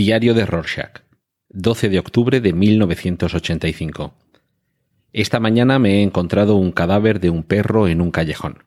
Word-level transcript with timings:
Diario 0.00 0.32
de 0.32 0.46
Rorschach, 0.46 1.02
12 1.50 1.90
de 1.90 1.98
octubre 1.98 2.40
de 2.40 2.54
1985. 2.54 4.14
Esta 5.12 5.40
mañana 5.40 5.78
me 5.78 5.96
he 5.96 6.02
encontrado 6.02 6.54
un 6.54 6.72
cadáver 6.72 7.20
de 7.20 7.28
un 7.28 7.42
perro 7.42 7.86
en 7.86 8.00
un 8.00 8.10
callejón. 8.10 8.64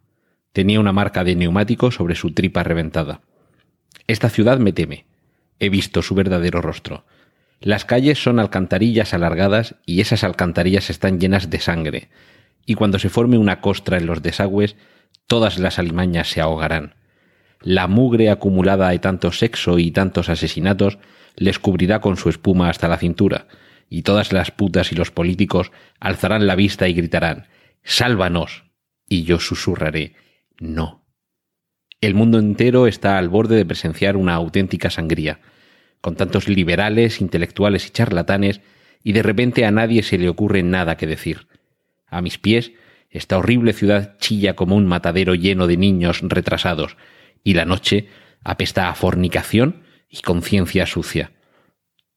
Tenía 0.52 0.80
una 0.80 0.92
marca 0.92 1.24
de 1.24 1.36
neumático 1.36 1.90
sobre 1.90 2.14
su 2.14 2.36
tripa 2.36 2.62
reventada. 2.62 3.22
Esta 4.06 4.30
ciudad 4.30 4.60
me 4.60 4.74
teme. 4.74 5.08
He 5.58 5.70
visto 5.70 6.04
su 6.04 6.14
verdadero 6.14 6.62
rostro. 6.62 7.04
Las 7.60 7.84
calles 7.84 8.22
son 8.22 8.38
alcantarillas 8.38 9.16
alargadas 9.16 9.74
y 9.88 10.02
esas 10.02 10.24
alcantarillas 10.24 10.92
están 10.92 11.20
llenas 11.20 11.50
de 11.50 11.60
sangre. 11.60 12.10
Y 12.68 12.76
cuando 12.76 13.00
se 13.00 13.10
forme 13.10 13.40
una 13.40 13.60
costra 13.60 13.98
en 13.98 14.06
los 14.06 14.22
desagües, 14.22 14.76
todas 15.26 15.58
las 15.58 15.80
alimañas 15.80 16.30
se 16.30 16.42
ahogarán. 16.42 16.94
La 17.60 17.88
mugre 17.88 18.30
acumulada 18.30 18.90
de 18.90 19.00
tanto 19.00 19.32
sexo 19.32 19.80
y 19.80 19.90
tantos 19.90 20.30
asesinatos 20.30 21.00
les 21.36 21.60
cubrirá 21.60 22.02
con 22.02 22.18
su 22.18 22.30
espuma 22.30 22.70
hasta 22.70 22.88
la 22.88 22.98
cintura, 22.98 23.48
y 23.90 24.02
todas 24.02 24.34
las 24.34 24.52
putas 24.52 24.92
y 24.92 24.96
los 24.96 25.12
políticos 25.12 25.72
alzarán 26.00 26.48
la 26.48 26.56
vista 26.56 26.88
y 26.88 26.94
gritarán 26.94 27.48
Sálvanos. 27.84 28.64
Y 29.08 29.24
yo 29.24 29.40
susurraré 29.40 30.16
No. 30.60 31.06
El 32.02 32.16
mundo 32.16 32.40
entero 32.40 32.88
está 32.88 33.18
al 33.18 33.30
borde 33.30 33.56
de 33.56 33.66
presenciar 33.66 34.18
una 34.18 34.34
auténtica 34.34 34.90
sangría, 34.90 35.40
con 36.02 36.16
tantos 36.16 36.48
liberales, 36.50 37.22
intelectuales 37.22 37.88
y 37.88 37.92
charlatanes, 37.92 38.62
y 39.04 39.14
de 39.14 39.24
repente 39.24 39.66
a 39.66 39.72
nadie 39.72 40.04
se 40.04 40.18
le 40.18 40.30
ocurre 40.30 40.64
nada 40.64 40.98
que 40.98 41.08
decir. 41.08 41.48
A 42.08 42.22
mis 42.22 42.38
pies, 42.38 42.74
esta 43.10 43.38
horrible 43.38 43.74
ciudad 43.74 44.18
chilla 44.18 44.56
como 44.56 44.76
un 44.76 44.86
matadero 44.86 45.36
lleno 45.36 45.68
de 45.68 45.78
niños 45.78 46.20
retrasados, 46.24 46.98
y 47.44 47.54
la 47.54 47.66
noche 47.66 48.08
apesta 48.44 48.90
a 48.90 48.96
fornicación 48.96 49.83
y 50.14 50.22
conciencia 50.22 50.86
sucia. 50.86 51.32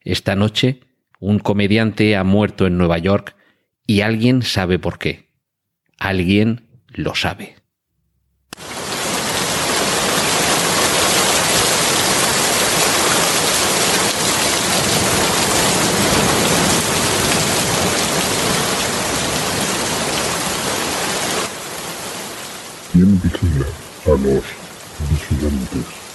Esta 0.01 0.37
noche 0.37 0.81
un 1.19 1.39
comediante 1.39 2.15
ha 2.15 2.25
muerto 2.25 2.67
en 2.67 2.77
Nueva 2.77 2.99
York 2.99 3.35
y 3.87 4.03
alguien 4.03 4.43
sabe 4.43 4.79
por 4.79 4.99
qué. 4.99 5.31
Alguien 5.99 6.67
lo 6.89 7.15
sabe. 7.15 7.57
¿Quién 22.93 23.21
vigila 23.23 23.67
a 24.05 24.11
los 24.11 24.45
vigilantes? 25.11 26.07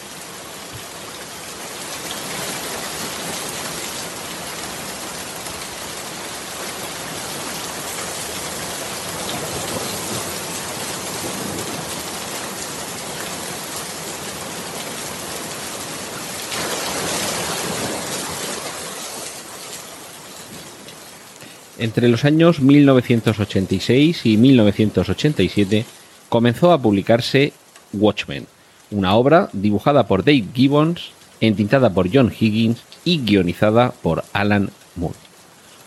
Entre 21.81 22.09
los 22.09 22.25
años 22.25 22.59
1986 22.59 24.27
y 24.27 24.37
1987 24.37 25.83
comenzó 26.29 26.71
a 26.73 26.79
publicarse 26.79 27.53
Watchmen, 27.91 28.45
una 28.91 29.15
obra 29.15 29.49
dibujada 29.51 30.05
por 30.05 30.23
Dave 30.23 30.45
Gibbons, 30.53 31.09
entintada 31.39 31.91
por 31.91 32.07
John 32.13 32.31
Higgins 32.39 32.83
y 33.03 33.21
guionizada 33.21 33.95
por 34.03 34.23
Alan 34.31 34.69
Moore. 34.95 35.17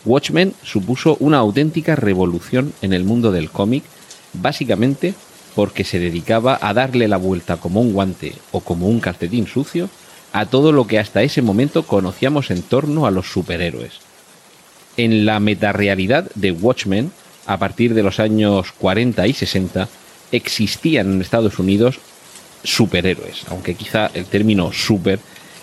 Watchmen 0.05 0.55
supuso 0.65 1.17
una 1.21 1.39
auténtica 1.39 1.95
revolución 1.95 2.73
en 2.83 2.93
el 2.93 3.05
mundo 3.05 3.31
del 3.31 3.51
cómic, 3.51 3.85
básicamente 4.33 5.15
porque 5.55 5.85
se 5.85 6.01
dedicaba 6.01 6.59
a 6.61 6.75
darle 6.75 7.07
la 7.07 7.19
vuelta 7.19 7.59
como 7.59 7.81
un 7.81 7.93
guante 7.93 8.35
o 8.51 8.59
como 8.59 8.89
un 8.89 8.99
calcetín 8.99 9.47
sucio 9.47 9.89
a 10.33 10.47
todo 10.47 10.73
lo 10.73 10.89
que 10.89 10.99
hasta 10.99 11.23
ese 11.23 11.41
momento 11.41 11.85
conocíamos 11.85 12.51
en 12.51 12.63
torno 12.63 13.07
a 13.07 13.13
los 13.13 13.31
superhéroes 13.31 14.04
en 14.97 15.27
la 15.27 15.41
metarealidad 15.41 16.31
de 16.35 16.53
Watchmen, 16.53 17.13
a 17.47 17.59
partir 17.59 17.95
de 17.95 18.03
los 18.03 18.21
años 18.21 18.73
40 18.73 19.27
y 19.27 19.33
60, 19.33 19.89
existían 20.33 21.13
en 21.13 21.21
Estados 21.21 21.59
Unidos 21.59 22.01
superhéroes, 22.63 23.45
aunque 23.49 23.75
quizá 23.75 24.11
el 24.15 24.27
término 24.27 24.73
super 24.73 25.19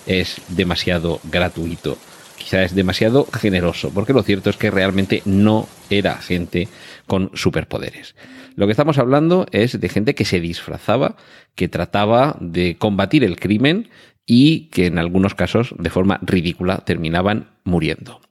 es 0.06 0.42
demasiado 0.50 1.20
gratuito, 1.24 1.98
quizá 2.38 2.64
es 2.64 2.76
demasiado 2.76 3.28
generoso, 3.32 3.92
porque 3.94 4.14
lo 4.14 4.24
cierto 4.24 4.50
es 4.50 4.58
que 4.58 4.72
realmente 4.72 5.22
no 5.26 5.68
era 5.90 6.18
gente 6.18 6.68
con 7.08 7.32
superpoderes. 7.34 8.16
Lo 8.56 8.68
que 8.68 8.72
estamos 8.72 8.98
hablando 8.98 9.46
es 9.52 9.80
de 9.80 9.90
gente 9.90 10.16
que 10.16 10.26
se 10.26 10.40
disfrazaba, 10.40 11.16
que 11.56 11.68
trataba 11.68 12.38
de 12.40 12.78
combatir 12.78 13.24
el 13.24 13.40
crimen 13.40 13.90
y 14.26 14.68
que 14.70 14.88
en 14.88 15.00
algunos 15.00 15.36
casos 15.36 15.74
de 15.78 15.90
forma 15.90 16.20
ridícula 16.22 16.80
terminaban 16.80 17.50
muriendo. 17.64 18.22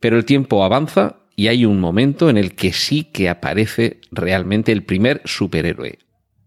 Pero 0.00 0.16
el 0.16 0.24
tiempo 0.24 0.64
avanza 0.64 1.16
y 1.36 1.48
hay 1.48 1.64
un 1.64 1.80
momento 1.80 2.30
en 2.30 2.36
el 2.36 2.54
que 2.54 2.72
sí 2.72 3.04
que 3.04 3.28
aparece 3.28 4.00
realmente 4.10 4.72
el 4.72 4.82
primer 4.82 5.22
superhéroe. 5.24 5.98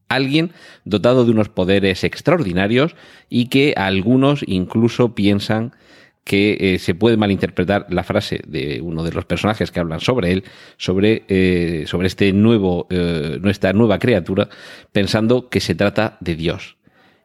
Alguien 0.10 0.52
dotado 0.84 1.24
de 1.24 1.32
unos 1.32 1.48
poderes 1.48 2.04
extraordinarios 2.04 2.96
y 3.30 3.48
que 3.48 3.74
algunos 3.78 4.44
incluso 4.46 5.16
piensan 5.16 5.74
que 6.24 6.58
eh, 6.60 6.80
se 6.80 6.94
puede 6.94 7.18
malinterpretar 7.18 7.88
la 7.90 8.04
frase 8.04 8.42
de 8.46 8.82
uno 8.82 9.04
de 9.04 9.12
los 9.12 9.26
personajes 9.26 9.72
que 9.72 9.80
hablan 9.80 10.00
sobre 10.00 10.32
él, 10.32 10.44
sobre, 10.78 11.24
eh, 11.28 11.86
sobre 11.88 12.08
este 12.08 12.32
nuevo, 12.34 12.88
eh, 12.90 13.38
nuestra 13.42 13.74
nueva 13.74 13.98
criatura, 13.98 14.50
pensando 14.92 15.50
que 15.50 15.60
se 15.60 15.74
trata 15.74 16.18
de 16.20 16.36
Dios. 16.36 16.78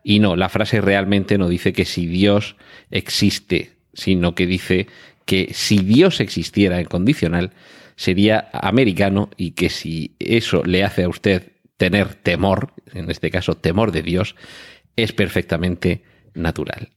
Y 0.03 0.21
no, 0.21 0.37
la 0.37 0.49
frase 0.49 0.81
realmente 0.81 1.37
no 1.37 1.49
dice 1.49 1.73
que 1.73 1.85
si 1.85 2.07
Dios 2.07 2.57
existe, 2.91 3.73
sino 3.93 4.35
que 4.35 4.47
dice 4.47 4.87
que 5.27 5.51
si 5.53 5.79
Dios 5.79 6.21
existiera 6.21 6.81
en 6.81 6.87
condicional, 6.87 7.53
sería 7.97 8.49
americano 8.53 9.29
y 9.37 9.51
que 9.51 9.69
si 9.69 10.17
eso 10.19 10.63
le 10.65 10.85
hace 10.85 11.05
a 11.05 11.09
usted 11.09 11.53
tener 11.77 12.15
temor, 12.15 12.73
en 12.95 13.11
este 13.11 13.31
caso 13.31 13.55
temor 13.55 13.93
de 13.93 14.03
Dios, 14.03 14.37
es 14.97 15.13
perfectamente 15.13 16.03
natural. 16.35 16.96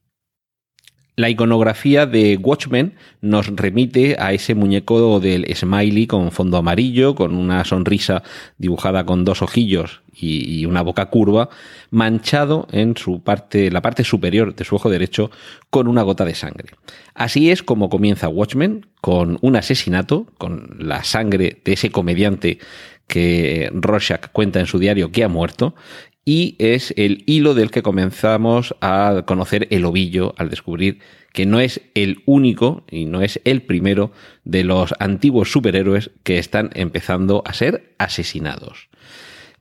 La 1.19 1.29
iconografía 1.29 2.05
de 2.05 2.37
Watchmen 2.37 2.93
nos 3.19 3.47
remite 3.47 4.15
a 4.19 4.31
ese 4.31 4.55
muñeco 4.55 5.19
del 5.19 5.53
smiley 5.53 6.07
con 6.07 6.31
fondo 6.31 6.55
amarillo, 6.55 7.13
con 7.13 7.35
una 7.35 7.65
sonrisa 7.65 8.23
dibujada 8.57 9.05
con 9.05 9.25
dos 9.25 9.41
ojillos 9.41 10.01
y, 10.15 10.65
una 10.65 10.81
boca 10.81 11.07
curva, 11.07 11.49
manchado 11.91 12.69
en 12.71 12.95
su 12.95 13.21
parte, 13.21 13.69
la 13.69 13.81
parte 13.81 14.05
superior 14.05 14.55
de 14.55 14.63
su 14.63 14.77
ojo 14.77 14.89
derecho 14.89 15.29
con 15.69 15.89
una 15.89 16.03
gota 16.03 16.23
de 16.23 16.35
sangre. 16.35 16.69
Así 17.15 17.51
es 17.51 17.63
como 17.63 17.89
comienza 17.89 18.29
Watchmen, 18.29 18.85
con 19.01 19.39
un 19.41 19.57
asesinato, 19.57 20.25
con 20.37 20.77
la 20.79 21.03
sangre 21.03 21.59
de 21.65 21.73
ese 21.73 21.91
comediante 21.91 22.59
que 23.07 23.69
Rorschach 23.73 24.31
cuenta 24.31 24.61
en 24.61 24.67
su 24.67 24.79
diario 24.79 25.11
que 25.11 25.25
ha 25.25 25.27
muerto, 25.27 25.75
y 26.25 26.55
es 26.59 26.93
el 26.97 27.23
hilo 27.25 27.53
del 27.53 27.71
que 27.71 27.81
comenzamos 27.81 28.75
a 28.81 29.23
conocer 29.25 29.67
el 29.71 29.85
ovillo 29.85 30.35
al 30.37 30.49
descubrir 30.49 30.99
que 31.33 31.45
no 31.45 31.59
es 31.59 31.81
el 31.95 32.21
único 32.25 32.83
y 32.89 33.05
no 33.05 33.21
es 33.21 33.39
el 33.45 33.61
primero 33.61 34.11
de 34.43 34.63
los 34.63 34.93
antiguos 34.99 35.51
superhéroes 35.51 36.11
que 36.23 36.37
están 36.37 36.71
empezando 36.73 37.43
a 37.45 37.53
ser 37.53 37.93
asesinados. 37.97 38.89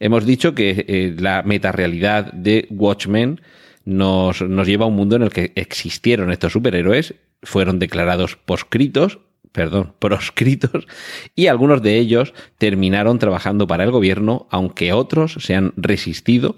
Hemos 0.01 0.25
dicho 0.25 0.55
que 0.55 0.85
eh, 0.89 1.15
la 1.19 1.43
metarealidad 1.43 2.33
de 2.33 2.67
Watchmen 2.71 3.41
nos, 3.85 4.43
nos 4.43 4.67
lleva 4.67 4.85
a 4.85 4.89
un 4.89 4.97
mundo 4.97 5.17
en 5.17 5.23
el 5.23 5.31
que 5.31 5.53
existieron 5.57 6.31
estos 6.31 6.53
superhéroes, 6.53 7.15
fueron 7.43 7.79
declarados 7.79 8.37
poscritos, 8.37 9.19
perdón, 9.59 9.93
proscritos, 9.99 10.87
y 11.35 11.49
algunos 11.49 11.83
de 11.83 11.99
ellos 11.99 12.33
terminaron 12.59 13.19
trabajando 13.19 13.67
para 13.67 13.83
el 13.83 13.91
gobierno, 13.91 14.47
aunque 14.51 14.93
otros 14.93 15.37
se 15.41 15.57
han 15.57 15.73
resistido 15.77 16.55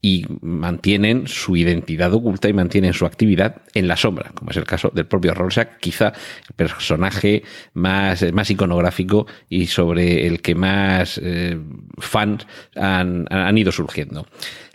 y 0.00 0.26
mantienen 0.40 1.26
su 1.26 1.56
identidad 1.56 2.12
oculta 2.12 2.48
y 2.48 2.52
mantienen 2.52 2.92
su 2.92 3.06
actividad 3.06 3.62
en 3.72 3.88
la 3.88 3.96
sombra, 3.96 4.30
como 4.34 4.52
es 4.52 4.56
el 4.56 4.64
caso 4.64 4.92
del 4.94 5.06
propio 5.06 5.34
Rorschach, 5.34 5.78
quizá 5.80 6.12
el 6.46 6.54
personaje 6.54 7.42
más, 7.72 8.22
más 8.32 8.50
iconográfico 8.50 9.26
y 9.48 9.66
sobre 9.66 10.26
el 10.26 10.42
que 10.42 10.54
más 10.54 11.18
eh, 11.20 11.58
fans 11.98 12.46
han, 12.76 13.26
han, 13.30 13.58
ido 13.58 13.72
surgiendo. 13.72 14.26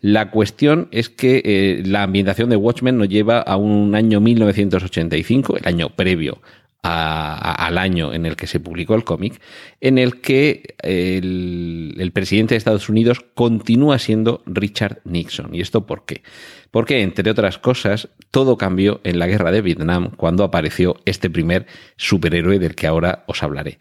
La 0.01 0.31
cuestión 0.31 0.87
es 0.91 1.09
que 1.09 1.43
eh, 1.45 1.83
la 1.85 2.03
ambientación 2.03 2.49
de 2.49 2.55
Watchmen 2.55 2.97
nos 2.97 3.07
lleva 3.07 3.39
a 3.39 3.55
un 3.55 3.93
año 3.93 4.19
1985, 4.19 5.57
el 5.57 5.67
año 5.67 5.89
previo 5.89 6.41
al 6.81 7.77
año 7.77 8.13
en 8.13 8.25
el 8.25 8.35
que 8.35 8.47
se 8.47 8.59
publicó 8.59 8.95
el 8.95 9.03
cómic, 9.03 9.41
en 9.81 9.97
el 9.97 10.21
que 10.21 10.75
el, 10.81 12.11
presidente 12.13 12.53
de 12.53 12.57
Estados 12.57 12.89
Unidos 12.89 13.25
continúa 13.33 13.99
siendo 13.99 14.41
Richard 14.45 15.01
Nixon. 15.03 15.53
¿Y 15.53 15.61
esto 15.61 15.85
por 15.85 16.05
qué? 16.05 16.23
Porque, 16.71 17.01
entre 17.01 17.29
otras 17.29 17.57
cosas, 17.57 18.09
todo 18.31 18.57
cambió 18.57 19.01
en 19.03 19.19
la 19.19 19.27
guerra 19.27 19.51
de 19.51 19.61
Vietnam 19.61 20.11
cuando 20.15 20.43
apareció 20.43 20.95
este 21.05 21.29
primer 21.29 21.65
superhéroe 21.97 22.59
del 22.59 22.75
que 22.75 22.87
ahora 22.87 23.23
os 23.27 23.43
hablaré. 23.43 23.79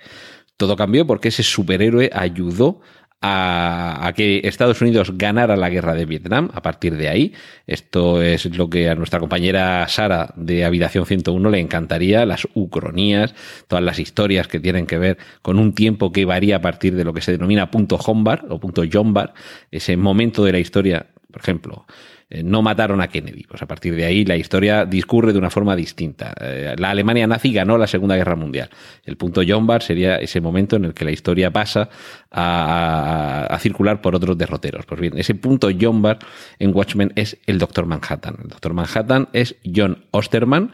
Todo 0.56 0.74
cambió 0.74 1.06
porque 1.06 1.28
ese 1.28 1.44
superhéroe 1.44 2.10
ayudó 2.12 2.80
a, 3.20 4.12
que 4.14 4.42
Estados 4.44 4.80
Unidos 4.80 5.12
ganara 5.16 5.56
la 5.56 5.70
guerra 5.70 5.94
de 5.94 6.06
Vietnam 6.06 6.50
a 6.54 6.62
partir 6.62 6.96
de 6.96 7.08
ahí. 7.08 7.32
Esto 7.66 8.22
es 8.22 8.56
lo 8.56 8.70
que 8.70 8.88
a 8.88 8.94
nuestra 8.94 9.18
compañera 9.20 9.86
Sara 9.88 10.32
de 10.36 10.64
Habitación 10.64 11.06
101 11.06 11.50
le 11.50 11.60
encantaría, 11.60 12.26
las 12.26 12.46
ucronías, 12.54 13.34
todas 13.66 13.84
las 13.84 13.98
historias 13.98 14.48
que 14.48 14.60
tienen 14.60 14.86
que 14.86 14.98
ver 14.98 15.18
con 15.42 15.58
un 15.58 15.74
tiempo 15.74 16.12
que 16.12 16.24
varía 16.24 16.56
a 16.56 16.60
partir 16.60 16.94
de 16.94 17.04
lo 17.04 17.12
que 17.12 17.20
se 17.20 17.32
denomina 17.32 17.70
punto 17.70 17.96
Hombar 17.96 18.46
o 18.48 18.60
punto 18.60 18.82
Jombar, 18.90 19.34
ese 19.70 19.96
momento 19.96 20.44
de 20.44 20.52
la 20.52 20.58
historia, 20.58 21.06
por 21.30 21.42
ejemplo, 21.42 21.86
eh, 22.30 22.42
no 22.42 22.62
mataron 22.62 23.02
a 23.02 23.08
Kennedy. 23.08 23.44
Pues 23.44 23.60
a 23.60 23.66
partir 23.66 23.94
de 23.94 24.06
ahí 24.06 24.24
la 24.24 24.36
historia 24.36 24.86
discurre 24.86 25.32
de 25.32 25.38
una 25.38 25.50
forma 25.50 25.76
distinta. 25.76 26.34
Eh, 26.40 26.74
la 26.78 26.90
Alemania 26.90 27.26
nazi 27.26 27.52
ganó 27.52 27.76
la 27.76 27.86
Segunda 27.86 28.16
Guerra 28.16 28.34
Mundial. 28.34 28.70
El 29.04 29.16
punto 29.18 29.42
John 29.46 29.66
Bar 29.66 29.82
sería 29.82 30.16
ese 30.16 30.40
momento 30.40 30.76
en 30.76 30.86
el 30.86 30.94
que 30.94 31.04
la 31.04 31.10
historia 31.10 31.50
pasa 31.50 31.90
a, 32.30 33.58
circular 33.60 34.00
por 34.00 34.14
otros 34.14 34.38
derroteros. 34.38 34.86
Pues 34.86 35.00
bien, 35.00 35.18
ese 35.18 35.34
punto 35.34 35.68
John 35.78 36.00
Bar 36.00 36.18
en 36.58 36.74
Watchmen 36.74 37.12
es 37.14 37.36
el 37.46 37.58
Doctor 37.58 37.84
Manhattan. 37.84 38.36
El 38.42 38.48
Doctor 38.48 38.72
Manhattan 38.72 39.28
es 39.34 39.56
John 39.64 40.06
Osterman, 40.12 40.72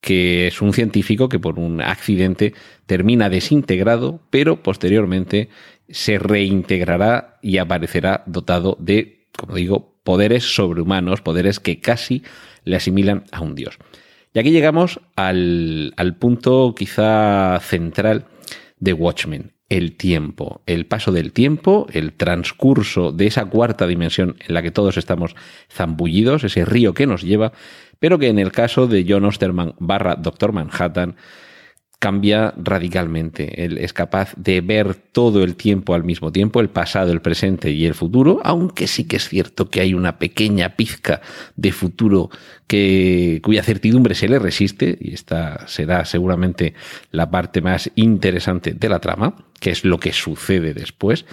que 0.00 0.48
es 0.48 0.60
un 0.60 0.72
científico 0.72 1.28
que 1.28 1.38
por 1.38 1.60
un 1.60 1.80
accidente 1.80 2.52
termina 2.86 3.30
desintegrado, 3.30 4.20
pero 4.30 4.62
posteriormente 4.62 5.50
se 5.88 6.18
reintegrará 6.18 7.38
y 7.42 7.58
aparecerá 7.58 8.22
dotado 8.26 8.76
de, 8.80 9.23
como 9.38 9.54
digo, 9.54 9.94
poderes 10.04 10.54
sobrehumanos, 10.54 11.20
poderes 11.20 11.60
que 11.60 11.80
casi 11.80 12.22
le 12.64 12.76
asimilan 12.76 13.24
a 13.32 13.40
un 13.40 13.54
dios. 13.54 13.78
Y 14.32 14.38
aquí 14.38 14.50
llegamos 14.50 15.00
al, 15.16 16.16
punto 16.18 16.74
quizá 16.76 17.60
central 17.60 18.26
de 18.78 18.92
Watchmen, 18.92 19.52
el 19.68 19.96
tiempo, 19.96 20.62
el 20.66 20.86
paso 20.86 21.12
del 21.12 21.32
tiempo, 21.32 21.86
el 21.92 22.12
transcurso 22.12 23.12
de 23.12 23.26
esa 23.26 23.46
cuarta 23.46 23.86
dimensión 23.86 24.36
en 24.46 24.54
la 24.54 24.62
que 24.62 24.72
todos 24.72 24.96
estamos 24.96 25.36
zambullidos, 25.72 26.44
ese 26.44 26.64
río 26.64 26.94
que 26.94 27.06
nos 27.06 27.22
lleva, 27.22 27.52
pero 28.00 28.18
que 28.18 28.28
en 28.28 28.38
el 28.38 28.52
caso 28.52 28.86
de 28.86 29.06
John 29.08 29.24
Osterman 29.24 29.74
barra 29.78 30.16
Doctor 30.16 30.52
Manhattan 30.52 31.16
cambia 31.98 32.52
radicalmente. 32.56 33.64
Él 33.64 33.78
es 33.78 33.92
capaz 33.92 34.34
de 34.36 34.60
ver 34.60 34.94
todo 34.94 35.42
el 35.42 35.56
tiempo 35.56 35.94
al 35.94 36.04
mismo 36.04 36.32
tiempo, 36.32 36.60
el 36.60 36.68
pasado, 36.68 37.12
el 37.12 37.22
presente 37.22 37.70
y 37.70 37.86
el 37.86 37.94
futuro, 37.94 38.40
aunque 38.44 38.86
sí 38.86 39.04
que 39.04 39.16
es 39.16 39.28
cierto 39.28 39.70
que 39.70 39.80
hay 39.80 39.94
una 39.94 40.18
pequeña 40.18 40.76
pizca 40.76 41.22
de 41.56 41.72
futuro 41.72 42.30
que, 42.66 43.40
cuya 43.42 43.62
certidumbre 43.62 44.14
se 44.14 44.28
le 44.28 44.38
resiste, 44.38 44.98
y 45.00 45.14
esta 45.14 45.66
será 45.66 46.04
seguramente 46.04 46.74
la 47.10 47.30
parte 47.30 47.62
más 47.62 47.90
interesante 47.94 48.74
de 48.74 48.88
la 48.88 49.00
trama, 49.00 49.36
que 49.60 49.70
es 49.70 49.84
lo 49.84 49.98
que 49.98 50.12
sucede 50.12 50.74
después, 50.74 51.24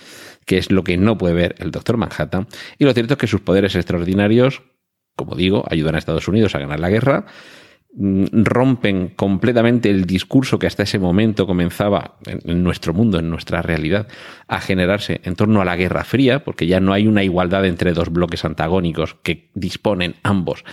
que 0.46 0.58
es 0.58 0.72
lo 0.72 0.84
que 0.84 0.98
no 0.98 1.18
puede 1.18 1.34
ver 1.34 1.56
el 1.60 1.72
Doctor 1.72 1.98
Manhattan. 1.98 2.48
Y 2.78 2.86
lo 2.86 2.94
cierto 2.94 3.16
es 3.16 3.20
que 3.20 3.28
sus 3.28 3.42
poderes 3.42 3.76
extraordinarios, 3.76 4.62
como 5.16 5.36
digo, 5.36 5.66
ayudan 5.70 5.96
a 5.96 5.98
Estados 5.98 6.28
Unidos 6.28 6.56
a 6.56 6.60
ganar 6.60 6.80
la 6.80 6.90
guerra, 6.90 7.26
rompen 7.94 9.10
completamente 9.10 9.90
el 9.90 10.06
discurso 10.06 10.58
que 10.58 10.68
hasta 10.68 10.84
ese 10.84 10.98
momento 10.98 11.46
comenzaba 11.46 12.18
en, 12.26 12.64
nuestro 12.64 12.94
mundo, 12.94 13.20
en 13.20 13.30
nuestra 13.30 13.62
realidad, 13.62 14.08
a 14.48 14.62
generarse 14.62 15.20
en 15.24 15.36
torno 15.36 15.62
a 15.62 15.66
la 15.66 15.76
Guerra 15.76 16.06
Fría, 16.06 16.44
porque 16.44 16.68
ya 16.68 16.80
no 16.80 16.94
hay 16.94 17.08
una 17.08 17.24
igualdad 17.24 17.66
entre 17.66 17.92
dos 17.92 18.10
bloques 18.10 18.46
antagónicos 18.46 19.16
que 19.24 19.50
disponen 19.56 20.16
ambos 20.24 20.64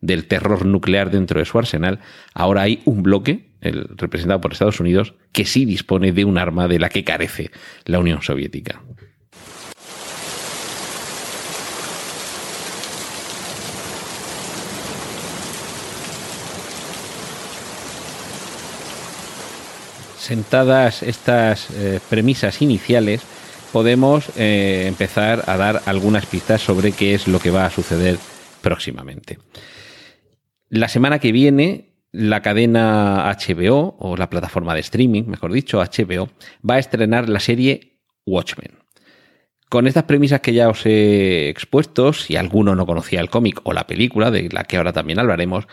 del 0.00 0.26
terror 0.26 0.66
nuclear 0.66 1.10
dentro 1.10 1.40
de 1.40 1.46
su 1.46 1.58
arsenal. 1.58 1.98
Ahora 2.32 2.62
hay 2.62 2.80
un 2.84 3.02
bloque, 3.02 3.50
el 3.60 3.88
representado 3.96 4.40
por 4.40 4.52
Estados 4.52 4.78
Unidos, 4.78 5.14
que 5.32 5.46
sí 5.46 5.64
dispone 5.64 6.12
de 6.12 6.24
un 6.24 6.38
arma 6.38 6.68
de 6.68 6.78
la 6.78 6.90
que 6.90 7.02
carece 7.02 7.50
la 7.86 7.98
Unión 7.98 8.22
Soviética. 8.22 8.82
Sentadas 20.28 21.02
estas 21.02 21.70
eh, 21.70 22.00
premisas 22.10 22.60
iniciales, 22.60 23.22
podemos 23.72 24.30
eh, 24.36 24.84
empezar 24.86 25.44
a 25.46 25.56
dar 25.56 25.80
algunas 25.86 26.26
pistas 26.26 26.60
sobre 26.60 26.92
qué 26.92 27.14
es 27.14 27.26
lo 27.28 27.38
que 27.38 27.50
va 27.50 27.64
a 27.64 27.70
suceder 27.70 28.18
próximamente. 28.60 29.38
La 30.68 30.88
semana 30.88 31.18
que 31.18 31.32
viene, 31.32 31.94
la 32.12 32.42
cadena 32.42 33.34
HBO, 33.38 33.96
o 33.98 34.18
la 34.18 34.28
plataforma 34.28 34.74
de 34.74 34.80
streaming, 34.80 35.24
mejor 35.24 35.50
dicho, 35.50 35.78
HBO, 35.78 36.28
va 36.68 36.74
a 36.74 36.78
estrenar 36.78 37.30
la 37.30 37.40
serie 37.40 37.98
Watchmen. 38.26 38.72
Con 39.70 39.86
estas 39.86 40.04
premisas 40.04 40.42
que 40.42 40.52
ya 40.52 40.68
os 40.68 40.84
he 40.84 41.48
expuesto, 41.48 42.12
si 42.12 42.36
alguno 42.36 42.74
no 42.74 42.84
conocía 42.84 43.20
el 43.20 43.30
cómic 43.30 43.60
o 43.64 43.72
la 43.72 43.86
película, 43.86 44.30
de 44.30 44.50
la 44.52 44.64
que 44.64 44.76
ahora 44.76 44.92
también 44.92 45.20
hablaremos, 45.20 45.66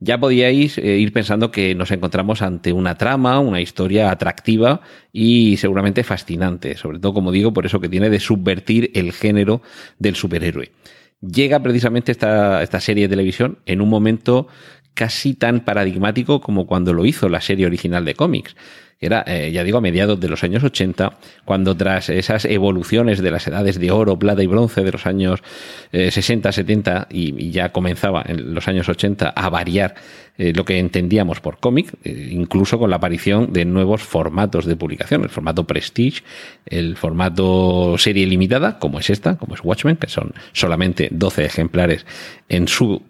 ya 0.00 0.18
podíais 0.18 0.78
eh, 0.78 0.98
ir 0.98 1.12
pensando 1.12 1.50
que 1.50 1.74
nos 1.74 1.90
encontramos 1.90 2.42
ante 2.42 2.72
una 2.72 2.96
trama, 2.96 3.38
una 3.38 3.60
historia 3.60 4.10
atractiva 4.10 4.80
y 5.12 5.58
seguramente 5.58 6.02
fascinante, 6.02 6.76
sobre 6.76 6.98
todo, 6.98 7.12
como 7.12 7.30
digo, 7.30 7.52
por 7.52 7.66
eso 7.66 7.80
que 7.80 7.88
tiene 7.88 8.10
de 8.10 8.18
subvertir 8.18 8.90
el 8.94 9.12
género 9.12 9.62
del 9.98 10.16
superhéroe. 10.16 10.72
Llega 11.20 11.62
precisamente 11.62 12.12
esta, 12.12 12.62
esta 12.62 12.80
serie 12.80 13.04
de 13.04 13.10
televisión 13.10 13.58
en 13.66 13.82
un 13.82 13.90
momento 13.90 14.48
casi 14.94 15.34
tan 15.34 15.60
paradigmático 15.60 16.40
como 16.40 16.66
cuando 16.66 16.94
lo 16.94 17.04
hizo 17.04 17.28
la 17.28 17.42
serie 17.42 17.66
original 17.66 18.04
de 18.04 18.14
cómics 18.14 18.56
era, 19.00 19.24
eh, 19.26 19.50
ya 19.50 19.64
digo, 19.64 19.78
a 19.78 19.80
mediados 19.80 20.20
de 20.20 20.28
los 20.28 20.44
años 20.44 20.62
80, 20.62 21.14
cuando 21.46 21.74
tras 21.74 22.10
esas 22.10 22.44
evoluciones 22.44 23.22
de 23.22 23.30
las 23.30 23.46
edades 23.46 23.80
de 23.80 23.90
oro, 23.90 24.18
plata 24.18 24.42
y 24.42 24.46
bronce 24.46 24.82
de 24.84 24.92
los 24.92 25.06
años 25.06 25.42
60, 25.90 26.50
eh, 26.50 26.52
70 26.52 27.06
y, 27.10 27.50
ya 27.50 27.72
comenzaba 27.72 28.22
en 28.26 28.54
los 28.54 28.68
años 28.68 28.90
80 28.90 29.30
a 29.30 29.48
variar 29.48 29.94
eh, 30.36 30.52
lo 30.54 30.66
que 30.66 30.78
entendíamos 30.78 31.40
por 31.40 31.60
cómic, 31.60 31.94
incluso 32.04 32.78
con 32.78 32.90
la 32.90 32.96
aparición 32.96 33.54
de 33.54 33.64
nuevos 33.64 34.02
formatos 34.02 34.66
de 34.66 34.76
publicación, 34.76 35.22
el 35.22 35.30
formato 35.30 35.64
Prestige, 35.64 36.22
el 36.66 36.96
formato 36.96 37.96
serie 37.96 38.26
limitada, 38.26 38.78
como 38.78 39.00
es 39.00 39.08
esta, 39.08 39.38
como 39.38 39.54
es 39.54 39.64
Watchmen, 39.64 39.96
que 39.96 40.08
son 40.08 40.34
solamente 40.52 41.08
12 41.10 41.46
ejemplares 41.46 42.04
en 42.50 42.68
su 42.68 43.02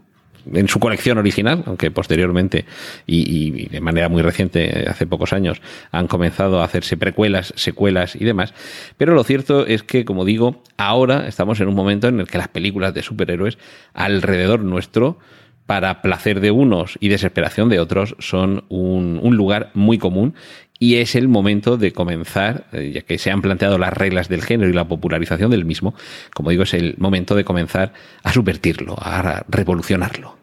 en 0.52 0.68
su 0.68 0.80
colección 0.80 1.18
original, 1.18 1.62
aunque 1.66 1.90
posteriormente 1.90 2.64
y, 3.06 3.68
de 3.68 3.80
manera 3.80 4.08
muy 4.08 4.22
reciente, 4.22 4.86
hace 4.88 5.06
pocos 5.06 5.32
años, 5.32 5.60
han 5.90 6.06
comenzado 6.06 6.60
a 6.60 6.64
hacerse 6.64 6.96
precuelas, 6.96 7.52
secuelas 7.56 8.16
y 8.16 8.24
demás. 8.24 8.54
Pero 8.96 9.14
lo 9.14 9.24
cierto 9.24 9.66
es 9.66 9.82
que, 9.82 10.04
como 10.04 10.24
digo, 10.24 10.62
ahora 10.76 11.26
estamos 11.28 11.60
en 11.60 11.68
un 11.68 11.74
momento 11.74 12.08
en 12.08 12.20
el 12.20 12.26
que 12.26 12.38
las 12.38 12.48
películas 12.48 12.94
de 12.94 13.02
superhéroes 13.02 13.58
alrededor 13.94 14.60
nuestro, 14.60 15.18
para 15.70 16.02
placer 16.02 16.40
de 16.40 16.50
unos 16.50 16.98
y 16.98 17.10
desesperación 17.10 17.68
de 17.68 17.78
otros, 17.78 18.16
son 18.18 18.64
un, 18.70 19.20
un 19.22 19.36
lugar 19.36 19.70
muy 19.72 19.98
común 19.98 20.34
y 20.80 20.96
es 20.96 21.14
el 21.14 21.28
momento 21.28 21.76
de 21.76 21.92
comenzar, 21.92 22.64
eh, 22.72 22.90
ya 22.92 23.02
que 23.02 23.18
se 23.18 23.30
han 23.30 23.40
planteado 23.40 23.78
las 23.78 23.94
reglas 23.94 24.28
del 24.28 24.42
género 24.42 24.68
y 24.68 24.72
la 24.72 24.88
popularización 24.88 25.52
del 25.52 25.64
mismo, 25.64 25.94
como 26.34 26.50
digo, 26.50 26.64
es 26.64 26.74
el 26.74 26.96
momento 26.98 27.36
de 27.36 27.44
comenzar 27.44 27.92
a 28.24 28.32
subvertirlo, 28.32 28.96
a 28.98 29.44
revolucionarlo. 29.46 30.38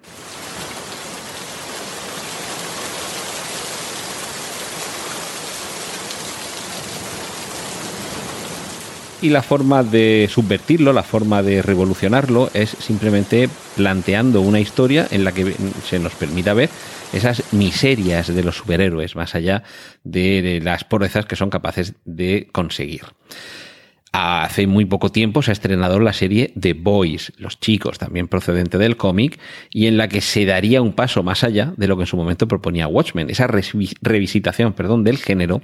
Y 9.20 9.30
la 9.30 9.42
forma 9.42 9.84
de 9.84 10.30
subvertirlo, 10.30 10.94
la 10.94 11.02
forma 11.02 11.42
de 11.42 11.64
revolucionarlo 11.64 12.52
es 12.54 12.70
simplemente 12.70 13.50
planteando 13.76 14.42
una 14.42 14.60
historia 14.60 15.08
en 15.10 15.24
la 15.24 15.32
que 15.32 15.56
se 15.84 15.98
nos 15.98 16.14
permita 16.14 16.54
ver 16.54 16.70
esas 17.14 17.42
miserias 17.52 18.28
de 18.28 18.44
los 18.44 18.58
superhéroes, 18.58 19.16
más 19.16 19.34
allá 19.34 19.64
de 20.04 20.60
las 20.64 20.84
proezas 20.84 21.26
que 21.26 21.36
son 21.36 21.50
capaces 21.50 21.94
de 22.06 22.48
conseguir. 22.52 23.06
Hace 24.20 24.66
muy 24.66 24.86
poco 24.86 25.12
tiempo 25.12 25.44
se 25.44 25.52
ha 25.52 25.54
estrenado 25.54 26.00
la 26.00 26.12
serie 26.12 26.52
The 26.60 26.74
Boys, 26.74 27.34
Los 27.38 27.60
Chicos, 27.60 28.00
también 28.00 28.28
procedente 28.28 28.80
del 28.80 28.98
cómic, 28.98 29.40
y 29.70 29.86
en 29.86 29.96
la 29.96 30.10
que 30.10 30.22
se 30.22 30.48
daría 30.48 30.82
un 30.82 30.94
paso 30.94 31.22
más 31.22 31.44
allá 31.44 31.76
de 31.78 31.88
lo 31.88 31.98
que 31.98 32.02
en 32.04 32.08
su 32.08 32.18
momento 32.18 32.48
proponía 32.48 32.88
Watchmen, 32.88 33.30
esa 33.30 33.46
revisitación 33.46 34.74
perdón, 34.74 35.04
del 35.04 35.20
género, 35.20 35.62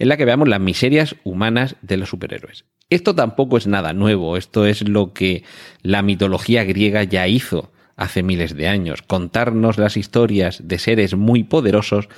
en 0.00 0.08
la 0.08 0.16
que 0.16 0.24
veamos 0.24 0.48
las 0.48 0.58
miserias 0.58 1.14
humanas 1.22 1.76
de 1.82 1.96
los 1.96 2.08
superhéroes. 2.08 2.64
Esto 2.90 3.14
tampoco 3.14 3.58
es 3.58 3.68
nada 3.68 3.92
nuevo, 3.92 4.36
esto 4.36 4.66
es 4.66 4.88
lo 4.88 5.12
que 5.12 5.44
la 5.82 6.02
mitología 6.02 6.64
griega 6.64 7.04
ya 7.04 7.28
hizo 7.28 7.70
hace 7.96 8.24
miles 8.24 8.56
de 8.56 8.66
años, 8.66 9.02
contarnos 9.02 9.78
las 9.78 9.96
historias 9.96 10.66
de 10.66 10.80
seres 10.80 11.14
muy 11.14 11.44
poderosos 11.44 12.08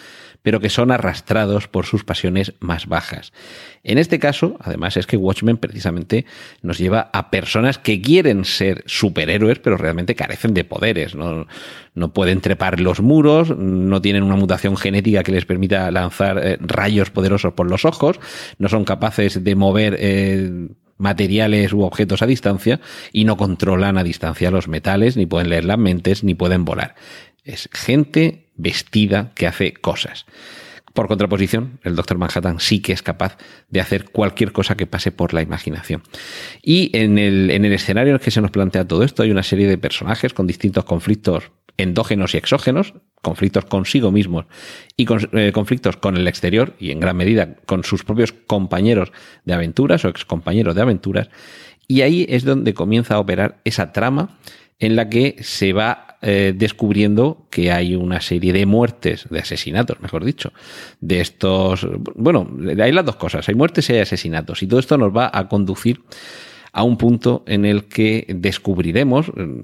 pero 0.46 0.60
que 0.60 0.70
son 0.70 0.92
arrastrados 0.92 1.66
por 1.66 1.86
sus 1.86 2.04
pasiones 2.04 2.54
más 2.60 2.86
bajas. 2.86 3.32
En 3.82 3.98
este 3.98 4.20
caso, 4.20 4.56
además, 4.60 4.96
es 4.96 5.04
que 5.08 5.16
Watchmen 5.16 5.56
precisamente 5.56 6.24
nos 6.62 6.78
lleva 6.78 7.10
a 7.12 7.30
personas 7.32 7.78
que 7.78 8.00
quieren 8.00 8.44
ser 8.44 8.84
superhéroes, 8.86 9.58
pero 9.58 9.76
realmente 9.76 10.14
carecen 10.14 10.54
de 10.54 10.62
poderes. 10.62 11.16
No, 11.16 11.48
no 11.96 12.12
pueden 12.12 12.40
trepar 12.42 12.78
los 12.78 13.00
muros, 13.00 13.56
no 13.58 14.00
tienen 14.00 14.22
una 14.22 14.36
mutación 14.36 14.76
genética 14.76 15.24
que 15.24 15.32
les 15.32 15.46
permita 15.46 15.90
lanzar 15.90 16.38
eh, 16.38 16.58
rayos 16.60 17.10
poderosos 17.10 17.52
por 17.54 17.68
los 17.68 17.84
ojos, 17.84 18.20
no 18.60 18.68
son 18.68 18.84
capaces 18.84 19.42
de 19.42 19.56
mover 19.56 19.96
eh, 19.98 20.68
materiales 20.96 21.72
u 21.72 21.82
objetos 21.82 22.22
a 22.22 22.26
distancia 22.26 22.78
y 23.10 23.24
no 23.24 23.36
controlan 23.36 23.98
a 23.98 24.04
distancia 24.04 24.52
los 24.52 24.68
metales, 24.68 25.16
ni 25.16 25.26
pueden 25.26 25.50
leer 25.50 25.64
las 25.64 25.78
mentes, 25.78 26.22
ni 26.22 26.34
pueden 26.36 26.64
volar. 26.64 26.94
Es 27.42 27.68
gente 27.72 28.45
vestida 28.56 29.32
que 29.34 29.46
hace 29.46 29.72
cosas. 29.72 30.26
Por 30.96 31.08
contraposición, 31.08 31.78
el 31.82 31.94
Doctor 31.94 32.16
Manhattan 32.16 32.58
sí 32.58 32.80
que 32.80 32.94
es 32.94 33.02
capaz 33.02 33.36
de 33.68 33.80
hacer 33.80 34.06
cualquier 34.10 34.52
cosa 34.52 34.78
que 34.78 34.86
pase 34.86 35.12
por 35.12 35.34
la 35.34 35.42
imaginación. 35.42 36.02
Y 36.62 36.90
en 36.96 37.18
el, 37.18 37.50
en 37.50 37.66
el 37.66 37.72
escenario 37.74 38.12
en 38.12 38.14
el 38.14 38.20
que 38.20 38.30
se 38.30 38.40
nos 38.40 38.50
plantea 38.50 38.88
todo 38.88 39.02
esto 39.02 39.22
hay 39.22 39.30
una 39.30 39.42
serie 39.42 39.68
de 39.68 39.76
personajes 39.76 40.32
con 40.32 40.46
distintos 40.46 40.84
conflictos 40.84 41.50
endógenos 41.76 42.34
y 42.34 42.38
exógenos, 42.38 42.94
conflictos 43.22 43.64
consigo 43.66 44.10
mismos 44.10 44.46
y 44.96 45.06
eh, 45.32 45.52
conflictos 45.52 45.96
con 45.96 46.16
el 46.16 46.28
exterior 46.28 46.74
y 46.78 46.90
en 46.90 47.00
gran 47.00 47.16
medida 47.16 47.56
con 47.66 47.84
sus 47.84 48.04
propios 48.04 48.32
compañeros 48.32 49.12
de 49.44 49.54
aventuras 49.54 50.04
o 50.04 50.08
excompañeros 50.08 50.74
de 50.74 50.82
aventuras. 50.82 51.28
Y 51.88 52.00
ahí 52.00 52.26
es 52.28 52.44
donde 52.44 52.74
comienza 52.74 53.14
a 53.14 53.20
operar 53.20 53.58
esa 53.64 53.92
trama 53.92 54.38
en 54.78 54.96
la 54.96 55.08
que 55.08 55.36
se 55.40 55.72
va 55.72 56.18
eh, 56.22 56.54
descubriendo 56.56 57.46
que 57.50 57.70
hay 57.70 57.94
una 57.94 58.20
serie 58.20 58.52
de 58.52 58.66
muertes, 58.66 59.26
de 59.30 59.38
asesinatos, 59.38 60.00
mejor 60.00 60.24
dicho, 60.24 60.52
de 61.00 61.20
estos, 61.20 61.86
bueno, 62.14 62.50
hay 62.82 62.92
las 62.92 63.04
dos 63.04 63.16
cosas, 63.16 63.48
hay 63.48 63.54
muertes 63.54 63.88
y 63.88 63.94
hay 63.94 64.00
asesinatos, 64.00 64.62
y 64.62 64.66
todo 64.66 64.80
esto 64.80 64.98
nos 64.98 65.16
va 65.16 65.30
a 65.32 65.48
conducir 65.48 66.00
a 66.72 66.82
un 66.82 66.98
punto 66.98 67.42
en 67.46 67.64
el 67.64 67.84
que 67.84 68.26
descubriremos, 68.28 69.28
mm, 69.28 69.60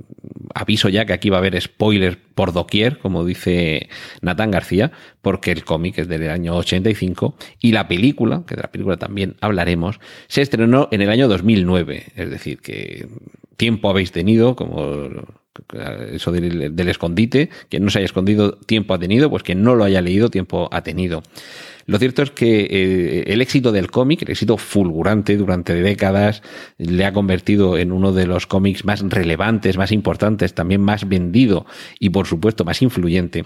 aviso 0.54 0.88
ya 0.88 1.04
que 1.04 1.12
aquí 1.12 1.28
va 1.28 1.36
a 1.36 1.40
haber 1.40 1.60
spoilers 1.60 2.16
por 2.34 2.54
doquier, 2.54 2.98
como 2.98 3.24
dice 3.24 3.90
Natán 4.22 4.50
García, 4.50 4.92
porque 5.20 5.52
el 5.52 5.62
cómic 5.62 5.98
es 5.98 6.08
del 6.08 6.30
año 6.30 6.56
85 6.56 7.34
y 7.60 7.72
la 7.72 7.86
película, 7.86 8.44
que 8.46 8.56
de 8.56 8.62
la 8.62 8.70
película 8.70 8.96
también 8.96 9.36
hablaremos, 9.42 10.00
se 10.28 10.40
estrenó 10.40 10.88
en 10.90 11.02
el 11.02 11.10
año 11.10 11.28
2009, 11.28 12.12
es 12.16 12.30
decir, 12.30 12.60
que 12.60 13.06
tiempo 13.62 13.88
habéis 13.88 14.10
tenido, 14.10 14.56
como 14.56 15.08
eso 16.10 16.32
del, 16.32 16.88
escondite, 16.88 17.48
quien 17.68 17.84
no 17.84 17.90
se 17.90 18.00
haya 18.00 18.06
escondido 18.06 18.54
tiempo 18.54 18.92
ha 18.92 18.98
tenido, 18.98 19.30
pues 19.30 19.44
quien 19.44 19.62
no 19.62 19.76
lo 19.76 19.84
haya 19.84 20.00
leído 20.00 20.30
tiempo 20.30 20.68
ha 20.72 20.82
tenido. 20.82 21.22
Lo 21.86 21.98
cierto 21.98 22.22
es 22.22 22.32
que 22.32 22.66
eh, 22.68 23.24
el 23.28 23.40
éxito 23.40 23.70
del 23.70 23.88
cómic, 23.88 24.22
el 24.22 24.30
éxito 24.32 24.56
fulgurante 24.56 25.36
durante 25.36 25.74
décadas, 25.74 26.42
le 26.76 27.04
ha 27.04 27.12
convertido 27.12 27.78
en 27.78 27.92
uno 27.92 28.12
de 28.12 28.26
los 28.26 28.48
cómics 28.48 28.84
más 28.84 29.00
relevantes, 29.00 29.76
más 29.76 29.92
importantes, 29.92 30.54
también 30.54 30.80
más 30.80 31.08
vendido 31.08 31.64
y 32.00 32.10
por 32.10 32.26
supuesto 32.26 32.64
más 32.64 32.82
influyente. 32.82 33.44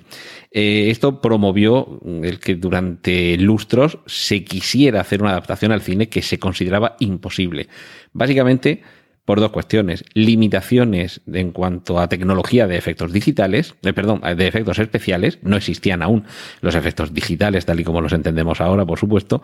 Eh, 0.51 0.89
esto 0.89 1.21
promovió 1.21 2.01
el 2.23 2.41
que 2.41 2.55
durante 2.55 3.37
lustros 3.37 3.99
se 4.07 4.45
quisiera 4.45 5.03
hacer 5.03 5.21
una 5.21 5.33
adaptación 5.33 5.73
al 5.73 5.83
cine 5.83 6.09
que 6.09 6.23
se 6.23 6.39
consideraba 6.39 6.97
imposible. 7.01 7.69
Básicamente, 8.15 8.83
por 9.27 9.41
dos 9.41 9.51
cuestiones. 9.51 10.05
Limitaciones 10.15 11.21
en 11.31 11.51
cuanto 11.51 11.99
a 11.99 12.09
tecnología 12.09 12.67
de 12.67 12.79
efectos 12.79 13.13
digitales, 13.13 13.75
eh, 13.83 13.93
perdón, 13.93 14.23
de 14.23 14.47
efectos 14.47 14.79
especiales. 14.79 15.39
No 15.43 15.57
existían 15.57 16.03
aún 16.03 16.25
los 16.63 16.75
efectos 16.75 17.13
digitales 17.13 17.67
tal 17.67 17.81
y 17.81 17.85
como 17.85 18.01
los 18.01 18.15
entendemos 18.15 18.63
ahora, 18.63 18.87
por 18.87 18.99
supuesto. 18.99 19.43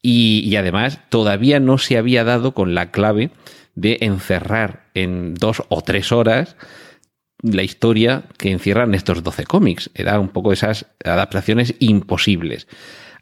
Y, 0.00 0.40
y 0.46 0.56
además 0.56 1.00
todavía 1.10 1.60
no 1.60 1.76
se 1.76 1.98
había 1.98 2.24
dado 2.24 2.54
con 2.54 2.74
la 2.74 2.90
clave 2.90 3.30
de 3.74 3.98
encerrar 4.00 4.86
en 4.94 5.34
dos 5.34 5.62
o 5.68 5.82
tres 5.82 6.12
horas 6.12 6.56
la 7.42 7.62
historia 7.62 8.24
que 8.38 8.50
encierran 8.50 8.94
estos 8.94 9.22
12 9.22 9.44
cómics. 9.44 9.90
Era 9.94 10.18
un 10.18 10.28
poco 10.28 10.52
esas 10.52 10.86
adaptaciones 11.04 11.74
imposibles. 11.80 12.66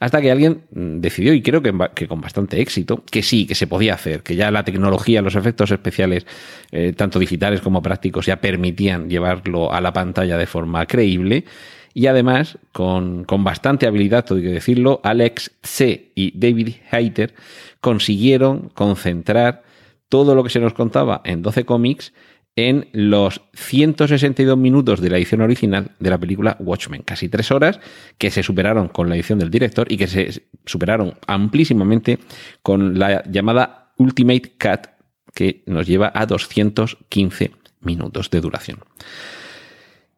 Hasta 0.00 0.20
que 0.20 0.30
alguien 0.30 0.62
mm, 0.72 1.00
decidió, 1.00 1.34
y 1.34 1.42
creo 1.42 1.62
que, 1.62 2.06
con 2.06 2.20
bastante 2.20 2.60
éxito, 2.60 3.04
que 3.10 3.22
sí, 3.22 3.46
que 3.46 3.54
se 3.54 3.66
podía 3.66 3.94
hacer, 3.94 4.22
que 4.22 4.36
ya 4.36 4.50
la 4.50 4.64
tecnología, 4.64 5.22
los 5.22 5.36
efectos 5.36 5.70
especiales, 5.70 6.26
eh, 6.72 6.92
tanto 6.96 7.18
digitales 7.18 7.60
como 7.60 7.82
prácticos, 7.82 8.26
ya 8.26 8.40
permitían 8.40 9.08
llevarlo 9.08 9.72
a 9.72 9.80
la 9.80 9.92
pantalla 9.92 10.36
de 10.36 10.46
forma 10.46 10.86
creíble. 10.86 11.44
Y 11.92 12.06
además, 12.06 12.58
con, 12.72 13.24
con 13.24 13.44
bastante 13.44 13.86
habilidad, 13.86 14.24
hay 14.30 14.42
que 14.42 14.48
decirlo, 14.48 15.00
Alex 15.04 15.52
C. 15.62 16.10
y 16.14 16.36
David 16.36 16.74
Hayter 16.90 17.34
consiguieron 17.80 18.70
concentrar 18.74 19.62
todo 20.08 20.34
lo 20.34 20.42
que 20.42 20.50
se 20.50 20.60
nos 20.60 20.74
contaba 20.74 21.22
en 21.24 21.42
12 21.42 21.64
cómics 21.64 22.12
en 22.56 22.88
los 22.92 23.42
162 23.54 24.56
minutos 24.56 25.00
de 25.00 25.10
la 25.10 25.16
edición 25.16 25.40
original 25.40 25.90
de 25.98 26.10
la 26.10 26.18
película 26.18 26.56
Watchmen, 26.60 27.02
casi 27.02 27.28
tres 27.28 27.50
horas 27.50 27.80
que 28.18 28.30
se 28.30 28.42
superaron 28.42 28.88
con 28.88 29.08
la 29.08 29.16
edición 29.16 29.38
del 29.38 29.50
director 29.50 29.90
y 29.90 29.96
que 29.96 30.06
se 30.06 30.44
superaron 30.64 31.14
amplísimamente 31.26 32.18
con 32.62 32.98
la 32.98 33.24
llamada 33.24 33.92
Ultimate 33.98 34.52
Cut 34.58 34.94
que 35.34 35.64
nos 35.66 35.86
lleva 35.86 36.12
a 36.14 36.26
215 36.26 37.50
minutos 37.80 38.30
de 38.30 38.40
duración. 38.40 38.78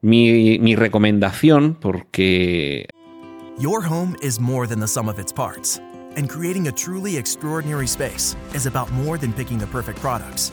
Mi, 0.02 0.76
recomendación, 0.76 1.74
porque... 1.74 2.86
Your 3.58 3.82
home 3.82 4.14
is 4.22 4.38
more 4.38 4.68
than 4.68 4.78
the 4.78 4.86
sum 4.86 5.08
of 5.08 5.18
its 5.18 5.32
parts, 5.32 5.80
and 6.16 6.28
creating 6.28 6.68
a 6.68 6.72
truly 6.72 7.16
extraordinary 7.16 7.86
space 7.86 8.36
is 8.54 8.66
about 8.66 8.92
more 8.92 9.18
than 9.18 9.32
picking 9.32 9.58
the 9.58 9.66
perfect 9.66 9.98
products. 10.00 10.52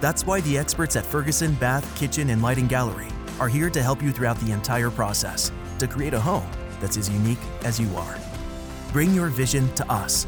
That's 0.00 0.26
why 0.26 0.40
the 0.42 0.58
experts 0.58 0.96
at 0.96 1.04
Ferguson 1.04 1.54
Bath, 1.54 1.84
Kitchen, 1.98 2.30
and 2.30 2.42
Lighting 2.42 2.66
Gallery 2.66 3.08
are 3.40 3.48
here 3.48 3.70
to 3.70 3.82
help 3.82 4.02
you 4.02 4.12
throughout 4.12 4.38
the 4.40 4.52
entire 4.52 4.90
process 4.90 5.50
to 5.78 5.86
create 5.86 6.14
a 6.14 6.20
home 6.20 6.48
that's 6.80 6.96
as 6.96 7.08
unique 7.08 7.38
as 7.64 7.80
you 7.80 7.88
are. 7.96 8.16
Bring 8.92 9.14
your 9.14 9.28
vision 9.28 9.72
to 9.74 9.90
us. 9.90 10.26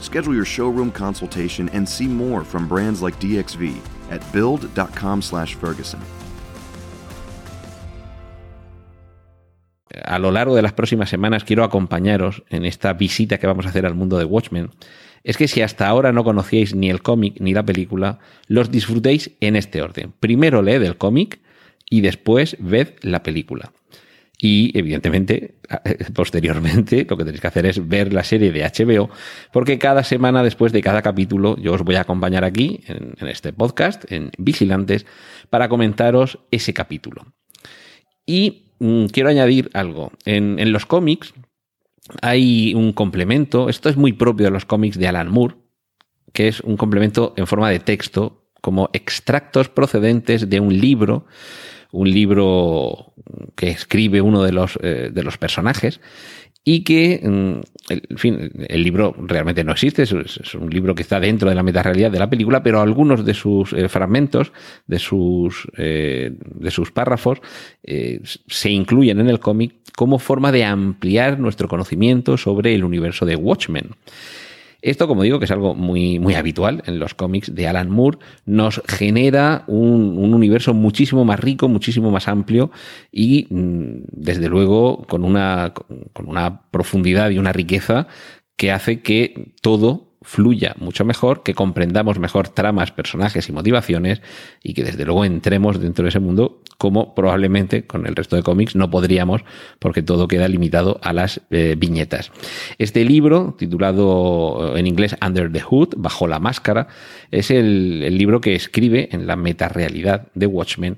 Schedule 0.00 0.34
your 0.34 0.44
showroom 0.44 0.92
consultation 0.92 1.68
and 1.70 1.88
see 1.88 2.06
more 2.06 2.44
from 2.44 2.68
brands 2.68 3.02
like 3.02 3.18
DXV 3.18 3.80
at 4.10 4.20
build.com/ferguson. 4.32 6.00
A 10.04 10.18
lo 10.18 10.30
largo 10.30 10.54
de 10.54 10.62
las 10.62 10.72
próximas 10.72 11.08
semanas 11.08 11.42
quiero 11.42 11.64
acompañaros 11.64 12.44
en 12.50 12.64
esta 12.64 12.92
visita 12.92 13.38
que 13.38 13.46
vamos 13.46 13.66
a 13.66 13.70
hacer 13.70 13.86
al 13.86 13.94
mundo 13.94 14.18
de 14.18 14.24
Watchmen 14.24 14.70
es 15.26 15.36
que 15.36 15.48
si 15.48 15.60
hasta 15.60 15.88
ahora 15.88 16.12
no 16.12 16.22
conocíais 16.22 16.72
ni 16.76 16.88
el 16.88 17.02
cómic 17.02 17.40
ni 17.40 17.52
la 17.52 17.66
película, 17.66 18.20
los 18.46 18.70
disfrutéis 18.70 19.32
en 19.40 19.56
este 19.56 19.82
orden. 19.82 20.12
Primero 20.20 20.62
leed 20.62 20.84
el 20.84 20.96
cómic 20.96 21.40
y 21.90 22.00
después 22.00 22.56
ved 22.60 22.90
la 23.02 23.24
película. 23.24 23.72
Y 24.38 24.70
evidentemente, 24.78 25.56
posteriormente, 26.14 27.04
lo 27.10 27.16
que 27.16 27.24
tenéis 27.24 27.40
que 27.40 27.46
hacer 27.48 27.66
es 27.66 27.88
ver 27.88 28.12
la 28.12 28.22
serie 28.22 28.52
de 28.52 28.62
HBO, 28.62 29.10
porque 29.52 29.80
cada 29.80 30.04
semana 30.04 30.44
después 30.44 30.72
de 30.72 30.80
cada 30.80 31.02
capítulo 31.02 31.56
yo 31.56 31.72
os 31.72 31.82
voy 31.82 31.96
a 31.96 32.02
acompañar 32.02 32.44
aquí, 32.44 32.82
en, 32.86 33.16
este 33.26 33.52
podcast, 33.52 34.04
en 34.12 34.30
Vigilantes, 34.38 35.06
para 35.50 35.68
comentaros 35.68 36.38
ese 36.52 36.72
capítulo. 36.72 37.26
Y 38.24 38.70
mm, 38.78 39.06
quiero 39.06 39.30
añadir 39.30 39.70
algo. 39.74 40.12
en 40.24 40.70
los 40.70 40.86
cómics, 40.86 41.34
hay 42.22 42.74
un 42.74 42.92
complemento, 42.92 43.68
esto 43.68 43.88
es 43.88 43.96
muy 43.96 44.12
propio 44.12 44.46
de 44.46 44.52
los 44.52 44.64
cómics 44.64 44.98
de 44.98 45.08
Alan 45.08 45.30
Moore, 45.30 45.56
que 46.32 46.48
es 46.48 46.60
un 46.60 46.76
complemento 46.76 47.34
en 47.36 47.46
forma 47.46 47.70
de 47.70 47.80
texto, 47.80 48.44
como 48.60 48.90
extractos 48.92 49.68
procedentes 49.68 50.50
de 50.50 50.60
un 50.60 50.78
libro, 50.78 51.26
un 51.92 52.10
libro 52.10 53.14
que 53.54 53.70
escribe 53.70 54.20
uno 54.20 54.42
de 54.42 54.52
los, 54.52 54.78
eh, 54.82 55.10
de 55.12 55.22
los 55.22 55.38
personajes, 55.38 56.00
y 56.68 56.82
que, 56.82 57.20
mm, 57.22 57.92
en 57.92 58.18
fin, 58.18 58.50
el 58.68 58.82
libro 58.82 59.14
realmente 59.16 59.62
no 59.62 59.70
existe, 59.70 60.02
es, 60.02 60.12
un 60.56 60.68
libro 60.68 60.96
que 60.96 61.02
está 61.02 61.20
dentro 61.20 61.48
de 61.48 61.54
la 61.54 61.62
metarealidad 61.62 62.10
de 62.10 62.18
la 62.18 62.28
película, 62.28 62.60
pero 62.60 62.80
algunos 62.80 63.24
de 63.24 63.34
sus 63.34 63.72
eh, 63.72 63.88
fragmentos, 63.88 64.52
de 64.88 64.98
sus, 64.98 65.68
eh, 65.78 66.32
párrafos, 66.92 67.38
eh, 67.84 68.20
se 68.48 68.70
incluyen 68.70 69.20
en 69.20 69.28
el 69.28 69.38
cómic 69.38 69.74
como 69.96 70.18
forma 70.18 70.50
de 70.50 70.64
ampliar 70.64 71.38
nuestro 71.38 71.68
conocimiento 71.68 72.36
sobre 72.36 72.74
el 72.74 72.82
universo 72.82 73.24
de 73.24 73.36
Watchmen. 73.36 73.90
Esto, 74.86 75.08
como 75.08 75.24
digo, 75.24 75.40
que 75.40 75.46
es 75.46 75.50
algo 75.50 75.74
muy, 75.74 76.20
muy 76.20 76.34
habitual 76.34 76.84
en 76.86 77.00
los 77.00 77.12
cómics 77.14 77.52
de 77.52 77.66
Alan 77.66 77.90
Moore, 77.90 78.18
nos 78.44 78.80
genera 78.86 79.64
un, 79.66 80.16
un 80.16 80.32
universo 80.32 80.74
muchísimo 80.74 81.24
más 81.24 81.40
rico, 81.40 81.68
muchísimo 81.68 82.12
más 82.12 82.28
amplio 82.28 82.70
y, 83.10 83.48
mm, 83.50 84.04
desde 84.12 84.48
luego, 84.48 85.04
con 85.08 85.24
una, 85.24 85.74
con 86.12 86.28
una 86.28 86.70
profundidad 86.70 87.30
y 87.30 87.38
una 87.38 87.52
riqueza 87.52 88.06
que 88.56 88.70
hace 88.70 89.02
que 89.02 89.54
todo 89.60 90.05
fluya 90.26 90.74
mucho 90.78 91.04
mejor, 91.04 91.44
que 91.44 91.54
comprendamos 91.54 92.18
mejor 92.18 92.48
tramas, 92.48 92.90
personajes 92.90 93.48
y 93.48 93.52
motivaciones 93.52 94.20
y 94.60 94.74
que 94.74 94.82
desde 94.82 95.04
luego 95.04 95.24
entremos 95.24 95.80
dentro 95.80 96.02
de 96.02 96.08
ese 96.08 96.18
mundo 96.18 96.60
como 96.78 97.14
probablemente 97.14 97.86
con 97.86 98.06
el 98.08 98.16
resto 98.16 98.34
de 98.34 98.42
cómics 98.42 98.74
no 98.74 98.90
podríamos 98.90 99.42
porque 99.78 100.02
todo 100.02 100.26
queda 100.26 100.48
limitado 100.48 100.98
a 101.02 101.12
las 101.12 101.40
eh, 101.50 101.76
viñetas. 101.78 102.32
Este 102.78 103.04
libro, 103.04 103.54
titulado 103.56 104.76
en 104.76 104.88
inglés 104.88 105.16
Under 105.24 105.50
the 105.50 105.60
Hood, 105.60 105.94
bajo 105.96 106.26
la 106.26 106.40
máscara, 106.40 106.88
es 107.30 107.52
el, 107.52 108.02
el 108.02 108.18
libro 108.18 108.40
que 108.40 108.56
escribe 108.56 109.08
en 109.12 109.28
la 109.28 109.36
metarealidad 109.36 110.26
de 110.34 110.46
Watchmen 110.46 110.96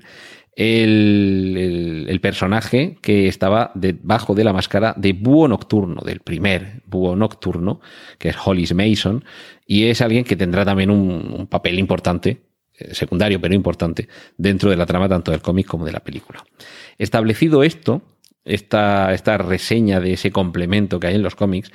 el, 0.59 2.19
personaje 2.21 2.97
que 3.01 3.29
estaba 3.29 3.71
debajo 3.75 4.35
de 4.35 4.43
la 4.43 4.51
máscara 4.51 4.93
de 4.97 5.13
Búho 5.13 5.47
Nocturno, 5.47 6.01
del 6.01 6.19
primer 6.19 6.81
Búho 6.85 7.15
Nocturno, 7.15 7.79
que 8.17 8.29
es 8.29 8.35
Hollis 8.43 8.73
Mason, 8.73 9.23
y 9.65 9.85
es 9.85 10.01
alguien 10.01 10.25
que 10.25 10.35
tendrá 10.35 10.65
también 10.65 10.89
un, 10.89 11.47
papel 11.47 11.79
importante, 11.79 12.41
eh, 12.77 12.93
secundario 12.93 13.39
pero 13.39 13.55
importante, 13.55 14.09
dentro 14.37 14.69
de 14.69 14.75
la 14.75 14.85
trama 14.85 15.07
tanto 15.07 15.31
del 15.31 15.41
cómic 15.41 15.65
como 15.65 15.85
de 15.85 15.93
la 15.93 16.01
película. 16.01 16.43
Establecido 16.97 17.63
esto, 17.63 18.01
esta, 18.43 19.13
esta 19.13 19.37
reseña 19.37 20.01
de 20.01 20.13
ese 20.13 20.29
complemento 20.31 20.99
que 20.99 21.07
hay 21.07 21.15
en 21.15 21.23
los 21.23 21.35
cómics, 21.35 21.71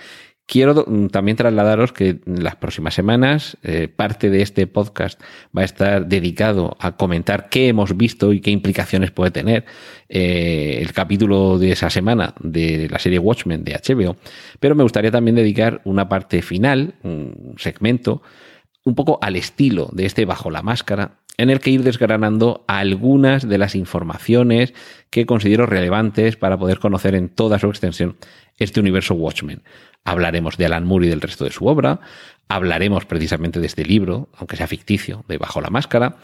Quiero 0.47 0.85
mm, 0.87 1.07
también 1.07 1.37
trasladaros 1.37 1.93
que 1.93 2.21
en 2.27 2.45
las 2.45 2.57
próximas 2.57 2.95
semanas 2.95 3.57
eh, 3.63 3.89
parte 3.89 4.29
de 4.29 4.43
este 4.43 4.67
podcast 4.67 5.21
va 5.57 5.63
a 5.63 5.65
estar 5.65 6.07
dedicado 6.07 6.77
a 6.81 6.97
comentar 6.97 7.49
qué 7.49 7.69
hemos 7.69 7.97
visto 7.97 8.33
y 8.33 8.41
qué 8.41 8.51
implicaciones 8.51 9.11
puede 9.11 9.31
tener 9.31 9.65
eh, 10.09 10.79
el 10.83 10.93
capítulo 10.93 11.59
de 11.59 11.73
esa 11.73 11.89
semana 11.89 12.35
de 12.41 12.89
la 12.91 12.99
serie 12.99 13.19
Watchmen 13.19 13.65
de 13.65 13.73
HBO. 13.73 14.17
Pero 14.61 14.75
me 14.75 14.83
gustaría 14.83 15.11
también 15.11 15.35
dedicar 15.35 15.81
una 15.85 16.09
parte 16.09 16.43
final, 16.43 16.95
un 17.03 17.55
segmento, 17.57 18.23
un 18.85 18.95
poco 18.95 19.19
al 19.23 19.37
estilo 19.37 19.89
de 19.93 20.05
este 20.05 20.27
Bajo 20.27 20.51
la 20.51 20.63
Máscara, 20.63 21.21
en 21.37 21.51
el 21.51 21.61
que 21.61 21.71
ir 21.71 21.83
desgranando 21.83 22.65
algunas 22.67 23.49
de 23.49 23.59
las 23.59 23.75
informaciones 23.75 24.73
que 25.11 25.27
considero 25.27 25.67
relevantes 25.67 26.37
para 26.37 26.59
poder 26.59 26.79
conocer 26.79 27.15
en 27.15 27.29
toda 27.29 27.59
su 27.59 27.69
extensión 27.69 28.17
este 28.57 28.81
universo 28.81 29.15
Watchmen. 29.15 29.63
Hablaremos 30.05 30.57
de 30.57 30.67
Alan 30.67 30.85
Moore 30.85 31.07
y 31.07 31.11
del 31.11 31.21
resto 31.21 31.45
de 31.45 31.51
su 31.51 31.67
obra, 31.67 32.01
hablaremos 32.49 33.07
precisamente 33.07 33.59
de 33.59 33.67
este 33.67 33.85
libro, 33.85 34.29
aunque 34.37 34.57
sea 34.57 34.67
ficticio, 34.67 35.25
de 35.29 35.39
Bajo 35.39 35.61
la 35.61 35.71
Máscara, 35.71 36.17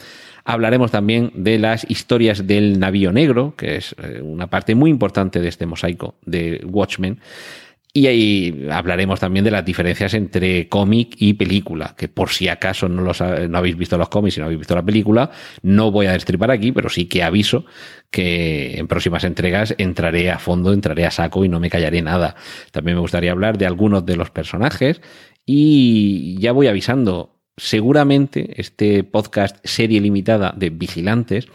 hablaremos 0.45 0.90
también 0.90 1.33
de 1.35 1.59
las 1.59 1.88
historias 1.88 2.47
del 2.47 2.79
navío 2.79 3.12
negro, 3.12 3.55
que 3.57 3.76
es 3.76 3.95
eh, 4.02 4.21
una 4.23 4.49
parte 4.49 4.75
muy 4.75 4.90
importante 4.90 5.40
de 5.40 5.49
este 5.49 5.67
mosaico 5.67 6.14
de 6.25 6.62
Watchmen, 6.67 7.21
y 7.92 8.06
ahí 8.06 8.68
hablaremos 8.70 9.18
también 9.18 9.44
de 9.44 9.50
las 9.50 9.64
diferencias 9.64 10.14
entre 10.14 10.68
cómic 10.68 11.14
y 11.18 11.35
película, 11.35 11.94
que 11.99 12.09
por 12.09 12.28
si 12.28 12.47
acaso 12.47 12.88
no, 12.88 13.02
los, 13.02 13.20
no 13.20 13.59
habéis 13.59 13.76
visto 13.76 13.99
los 13.99 14.09
cómics 14.09 14.37
y 14.37 14.40
no 14.40 14.47
habéis 14.47 14.61
visto 14.61 14.76
la 14.76 14.85
película, 14.85 15.30
no 15.62 15.90
voy 15.90 16.06
a 16.06 16.12
destripar 16.12 16.52
aquí, 16.52 16.70
pero 16.70 16.88
sí 16.88 17.06
que 17.06 17.25
aviso 17.25 17.64
que 18.11 18.78
en 18.78 18.87
próximas 18.87 19.25
entregas 19.25 19.75
entraré 19.78 20.30
a 20.30 20.38
fondo, 20.38 20.73
entraré 20.73 21.04
a 21.04 21.11
saco 21.11 21.44
y 21.44 21.49
no 21.49 21.59
me 21.59 21.68
callaré 21.70 22.00
nada. 22.00 22.37
También 22.70 22.97
me 22.97 23.00
gustaría 23.00 23.32
hablar 23.32 23.59
de 23.59 23.66
algunos 23.66 24.06
de 24.06 24.16
los 24.16 24.30
personajes 24.30 25.00
y 25.44 26.38
ya 26.38 26.52
voy 26.52 26.68
avisando, 26.68 27.40
seguramente 27.56 28.61
este 28.61 29.02
podcast 29.02 29.56
serie 29.64 30.00
limitada 30.00 30.54
de 30.56 30.70
vigilantes 30.70 31.49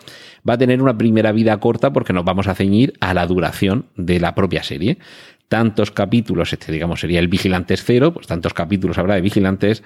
va 0.48 0.54
a 0.54 0.58
tener 0.58 0.82
una 0.82 0.98
primera 0.98 1.32
vida 1.32 1.58
corta 1.60 1.92
porque 1.92 2.14
nos 2.14 2.24
vamos 2.24 2.48
a 2.48 2.56
ceñir 2.56 2.94
a 3.00 3.14
la 3.14 3.26
duración 3.26 3.88
de 3.96 4.20
la 4.20 4.36
propia 4.36 4.64
serie 4.64 5.00
tantos 5.48 5.92
capítulos, 5.92 6.54
este 6.54 6.72
digamos 6.72 7.00
sería 7.00 7.20
el 7.20 7.28
Vigilantes 7.28 7.84
cero, 7.86 8.14
pues 8.14 8.28
tantos 8.28 8.54
capítulos 8.54 8.98
habrá 8.98 9.16
de 9.16 9.22
Vigilantes 9.22 9.84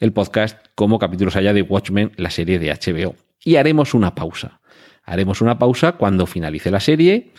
el 0.00 0.12
podcast 0.12 0.58
como 0.74 0.98
capítulos 0.98 1.36
haya 1.36 1.52
de 1.52 1.62
Watchmen, 1.62 2.12
la 2.16 2.30
serie 2.30 2.58
de 2.58 2.70
HBO. 2.70 3.14
Y 3.44 3.56
haremos 3.56 3.94
una 3.94 4.14
pausa. 4.14 4.60
Haremos 5.04 5.40
una 5.40 5.58
pausa 5.58 5.92
cuando 5.92 6.26
finalice 6.26 6.70
la 6.70 6.80
serie. 6.80 7.32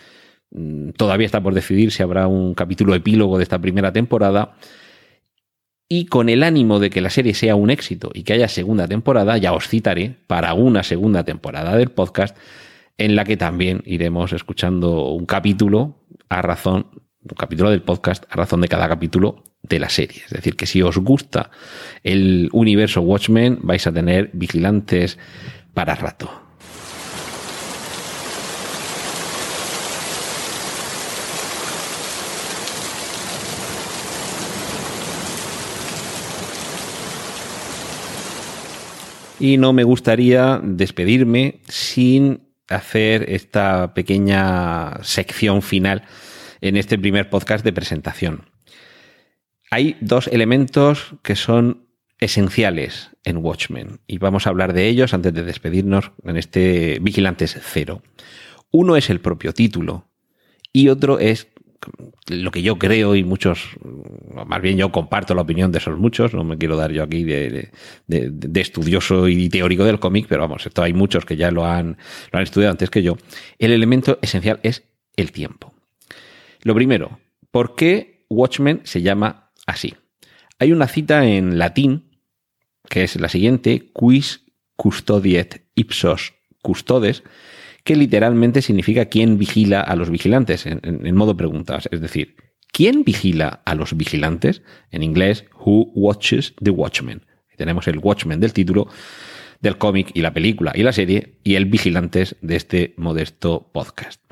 Mm, 0.51 0.91
todavía 0.91 1.25
está 1.25 1.41
por 1.41 1.53
decidir 1.53 1.91
si 1.91 2.03
habrá 2.03 2.27
un 2.27 2.53
capítulo 2.53 2.95
epílogo 2.95 3.37
de 3.37 3.43
esta 3.43 3.59
primera 3.59 3.91
temporada. 3.91 4.55
Y 5.87 6.05
con 6.05 6.29
el 6.29 6.43
ánimo 6.43 6.79
de 6.79 6.89
que 6.89 7.01
la 7.01 7.09
serie 7.09 7.33
sea 7.33 7.55
un 7.55 7.69
éxito 7.69 8.11
y 8.13 8.23
que 8.23 8.33
haya 8.33 8.47
segunda 8.47 8.87
temporada, 8.87 9.37
ya 9.37 9.53
os 9.53 9.67
citaré 9.67 10.15
para 10.27 10.53
una 10.53 10.83
segunda 10.83 11.23
temporada 11.23 11.75
del 11.75 11.89
podcast 11.89 12.35
en 12.97 13.15
la 13.15 13.23
que 13.23 13.37
también 13.37 13.83
iremos 13.85 14.33
escuchando 14.33 15.09
un 15.09 15.25
capítulo 15.25 15.99
a 16.29 16.41
razón 16.41 16.87
capítulo 17.33 17.71
del 17.71 17.81
podcast 17.81 18.25
a 18.29 18.35
razón 18.35 18.61
de 18.61 18.67
cada 18.67 18.87
capítulo 18.87 19.43
de 19.63 19.79
la 19.79 19.89
serie. 19.89 20.21
Es 20.25 20.31
decir, 20.31 20.55
que 20.55 20.67
si 20.67 20.81
os 20.81 20.97
gusta 20.97 21.49
el 22.03 22.49
universo 22.51 23.01
Watchmen, 23.01 23.59
vais 23.63 23.87
a 23.87 23.91
tener 23.91 24.29
vigilantes 24.33 25.17
para 25.73 25.95
rato. 25.95 26.29
Y 39.39 39.57
no 39.57 39.73
me 39.73 39.83
gustaría 39.83 40.61
despedirme 40.63 41.59
sin 41.67 42.41
hacer 42.69 43.29
esta 43.29 43.93
pequeña 43.93 45.03
sección 45.03 45.61
final 45.61 46.03
en 46.67 46.77
este 46.77 46.97
primer 46.97 47.29
podcast 47.29 47.63
de 47.63 47.73
presentación. 47.73 48.49
Hay 49.69 49.97
dos 50.01 50.27
elementos 50.27 51.13
que 51.21 51.35
son 51.35 51.85
esenciales 52.19 53.11
en 53.23 53.37
Watchmen 53.37 53.99
y 54.07 54.17
vamos 54.17 54.47
a 54.47 54.49
hablar 54.49 54.73
de 54.73 54.87
ellos 54.87 55.13
antes 55.13 55.33
de 55.33 55.43
despedirnos 55.43 56.11
en 56.23 56.37
este 56.37 56.97
Vigilantes 57.01 57.59
Cero. 57.61 58.01
Uno 58.71 58.95
es 58.95 59.11
el 59.11 59.21
propio 59.21 59.53
título 59.53 60.07
y 60.73 60.89
otro 60.89 61.19
es 61.19 61.47
lo 62.29 62.49
que 62.49 62.63
yo 62.63 62.79
creo 62.79 63.15
y 63.15 63.23
muchos, 63.23 63.77
más 64.47 64.59
bien 64.59 64.75
yo 64.75 64.91
comparto 64.91 65.35
la 65.35 65.41
opinión 65.41 65.71
de 65.71 65.77
esos 65.77 65.99
muchos, 65.99 66.33
no 66.33 66.43
me 66.43 66.57
quiero 66.57 66.77
dar 66.77 66.91
yo 66.91 67.03
aquí 67.03 67.23
de, 67.23 67.69
estudioso 68.55 69.27
y 69.27 69.49
teórico 69.49 69.83
del 69.83 69.99
cómic, 69.99 70.25
pero 70.27 70.41
vamos, 70.41 70.65
esto 70.65 70.81
hay 70.81 70.93
muchos 70.93 71.25
que 71.25 71.35
ya 71.35 71.51
lo 71.51 71.63
han, 71.63 71.97
lo 72.31 72.39
han 72.39 72.43
estudiado 72.43 72.71
antes 72.71 72.89
que 72.89 73.03
yo. 73.03 73.17
El 73.59 73.71
elemento 73.71 74.17
esencial 74.23 74.59
es 74.63 74.83
el 75.15 75.31
tiempo. 75.31 75.74
Lo 76.65 76.73
primero, 76.73 77.19
¿por 77.51 77.75
qué 77.75 78.25
Watchmen 78.27 78.81
se 78.85 79.03
llama 79.03 79.51
así? 79.67 79.93
Hay 80.57 80.71
una 80.71 80.87
cita 80.87 81.23
en 81.23 81.59
latín 81.59 82.17
que 82.89 83.03
es 83.03 83.21
la 83.21 83.29
siguiente, 83.29 83.91
quis 83.93 84.45
custodiet 84.75 85.67
ipsos 85.75 86.33
custodes, 86.63 87.21
que 87.83 87.95
literalmente 87.95 88.63
significa 88.63 89.05
quién 89.05 89.37
vigila 89.37 89.79
a 89.79 89.95
los 89.95 90.09
vigilantes, 90.09 90.65
en, 90.65 91.15
modo 91.15 91.37
preguntas. 91.37 91.87
Es 91.91 92.01
decir, 92.01 92.35
¿quién 92.71 93.03
vigila 93.03 93.61
a 93.63 93.75
los 93.75 93.95
vigilantes? 93.95 94.63
En 94.89 95.03
inglés, 95.03 95.45
who 95.63 95.91
watches 95.93 96.55
the 96.63 96.71
watchmen. 96.71 97.27
Tenemos 97.57 97.87
el 97.87 97.99
watchman 97.99 98.39
del 98.39 98.53
título 98.53 98.87
del 99.61 99.77
cómic 99.77 100.09
y 100.15 100.21
la 100.23 100.33
película 100.33 100.71
y 100.73 100.81
la 100.81 100.93
serie 100.93 101.37
y 101.43 101.53
el 101.53 101.65
vigilantes 101.65 102.37
de 102.41 102.55
este 102.55 102.95
modesto 102.97 103.69
podcast 103.71 104.24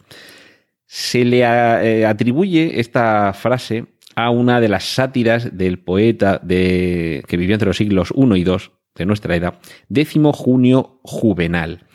se 0.93 1.25
le 1.25 1.39
eh, 1.39 2.05
atribuye 2.05 2.79
esta 2.79 3.33
frase 3.33 3.85
a 4.15 4.29
una 4.29 4.61
de 4.61 4.69
las 4.69 4.83
sátiras 4.83 5.57
del 5.57 5.79
poeta 5.79 6.39
de, 6.43 7.23
que 7.27 7.35
vivió 7.35 7.55
entre 7.55 7.65
los 7.65 7.77
siglos 7.77 8.13
I 8.15 8.21
y 8.21 8.43
II 8.43 8.57
de 8.93 9.05
nuestra 9.07 9.35
era, 9.35 9.59
décimo 9.89 10.33
junio 10.33 10.99
juvenal. 11.01 11.87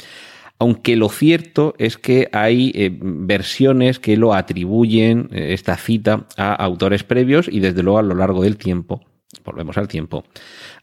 Aunque 0.58 0.96
lo 0.96 1.10
cierto 1.10 1.76
es 1.78 1.96
que 1.96 2.28
hay 2.32 2.72
eh, 2.74 2.90
versiones 3.00 4.00
que 4.00 4.16
lo 4.16 4.34
atribuyen, 4.34 5.28
eh, 5.30 5.52
esta 5.52 5.76
cita, 5.76 6.26
a 6.36 6.52
autores 6.54 7.04
previos 7.04 7.46
y 7.46 7.60
desde 7.60 7.84
luego 7.84 8.00
a 8.00 8.02
lo 8.02 8.16
largo 8.16 8.42
del 8.42 8.56
tiempo, 8.56 9.00
volvemos 9.44 9.78
al 9.78 9.86
tiempo, 9.86 10.24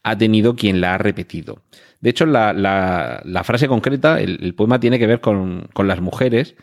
ha 0.02 0.16
tenido 0.16 0.56
quien 0.56 0.80
la 0.80 0.94
ha 0.94 0.98
repetido. 0.98 1.64
De 2.00 2.08
hecho, 2.08 2.24
la, 2.24 3.42
frase 3.44 3.68
concreta, 3.68 4.18
el, 4.22 4.54
poema 4.54 4.80
tiene 4.80 4.98
que 4.98 5.06
ver 5.06 5.20
con, 5.20 5.68
con 5.74 5.86
las 5.86 6.00
mujeres, 6.00 6.56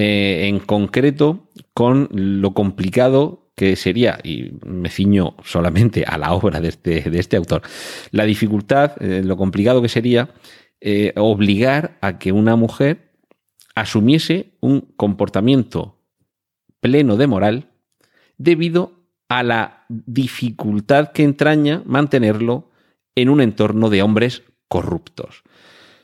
eh, 0.00 0.46
en 0.46 0.60
concreto 0.60 1.48
con 1.74 2.08
lo 2.12 2.54
complicado 2.54 3.50
que 3.56 3.74
sería, 3.74 4.20
y 4.22 4.52
me 4.64 4.90
ciño 4.90 5.34
solamente 5.42 6.04
a 6.06 6.16
la 6.18 6.34
obra 6.34 6.60
de 6.60 6.68
este, 6.68 7.10
de 7.10 7.18
este 7.18 7.36
autor, 7.36 7.62
la 8.12 8.24
dificultad, 8.24 8.92
eh, 9.02 9.22
lo 9.24 9.36
complicado 9.36 9.82
que 9.82 9.88
sería 9.88 10.30
eh, 10.80 11.12
obligar 11.16 11.98
a 12.00 12.20
que 12.20 12.30
una 12.30 12.54
mujer 12.54 13.10
asumiese 13.74 14.52
un 14.60 14.82
comportamiento 14.96 15.98
pleno 16.78 17.16
de 17.16 17.26
moral 17.26 17.72
debido 18.36 18.92
a 19.28 19.42
la 19.42 19.84
dificultad 19.88 21.10
que 21.10 21.24
entraña 21.24 21.82
mantenerlo 21.86 22.70
en 23.16 23.30
un 23.30 23.40
entorno 23.40 23.90
de 23.90 24.02
hombres 24.02 24.44
corruptos. 24.68 25.42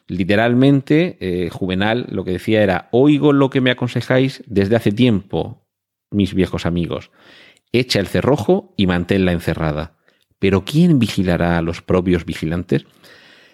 Literalmente, 0.06 1.16
eh, 1.20 1.50
Juvenal 1.50 2.06
lo 2.10 2.24
que 2.24 2.32
decía 2.32 2.62
era, 2.62 2.88
oigo 2.92 3.32
lo 3.32 3.50
que 3.50 3.60
me 3.60 3.70
aconsejáis 3.70 4.42
desde 4.46 4.76
hace 4.76 4.92
tiempo, 4.92 5.66
mis 6.10 6.34
viejos 6.34 6.66
amigos. 6.66 7.10
Echa 7.72 8.00
el 8.00 8.06
cerrojo 8.06 8.74
y 8.76 8.86
manténla 8.86 9.32
encerrada. 9.32 9.96
Pero 10.38 10.64
¿quién 10.64 10.98
vigilará 10.98 11.56
a 11.56 11.62
los 11.62 11.80
propios 11.80 12.26
vigilantes? 12.26 12.84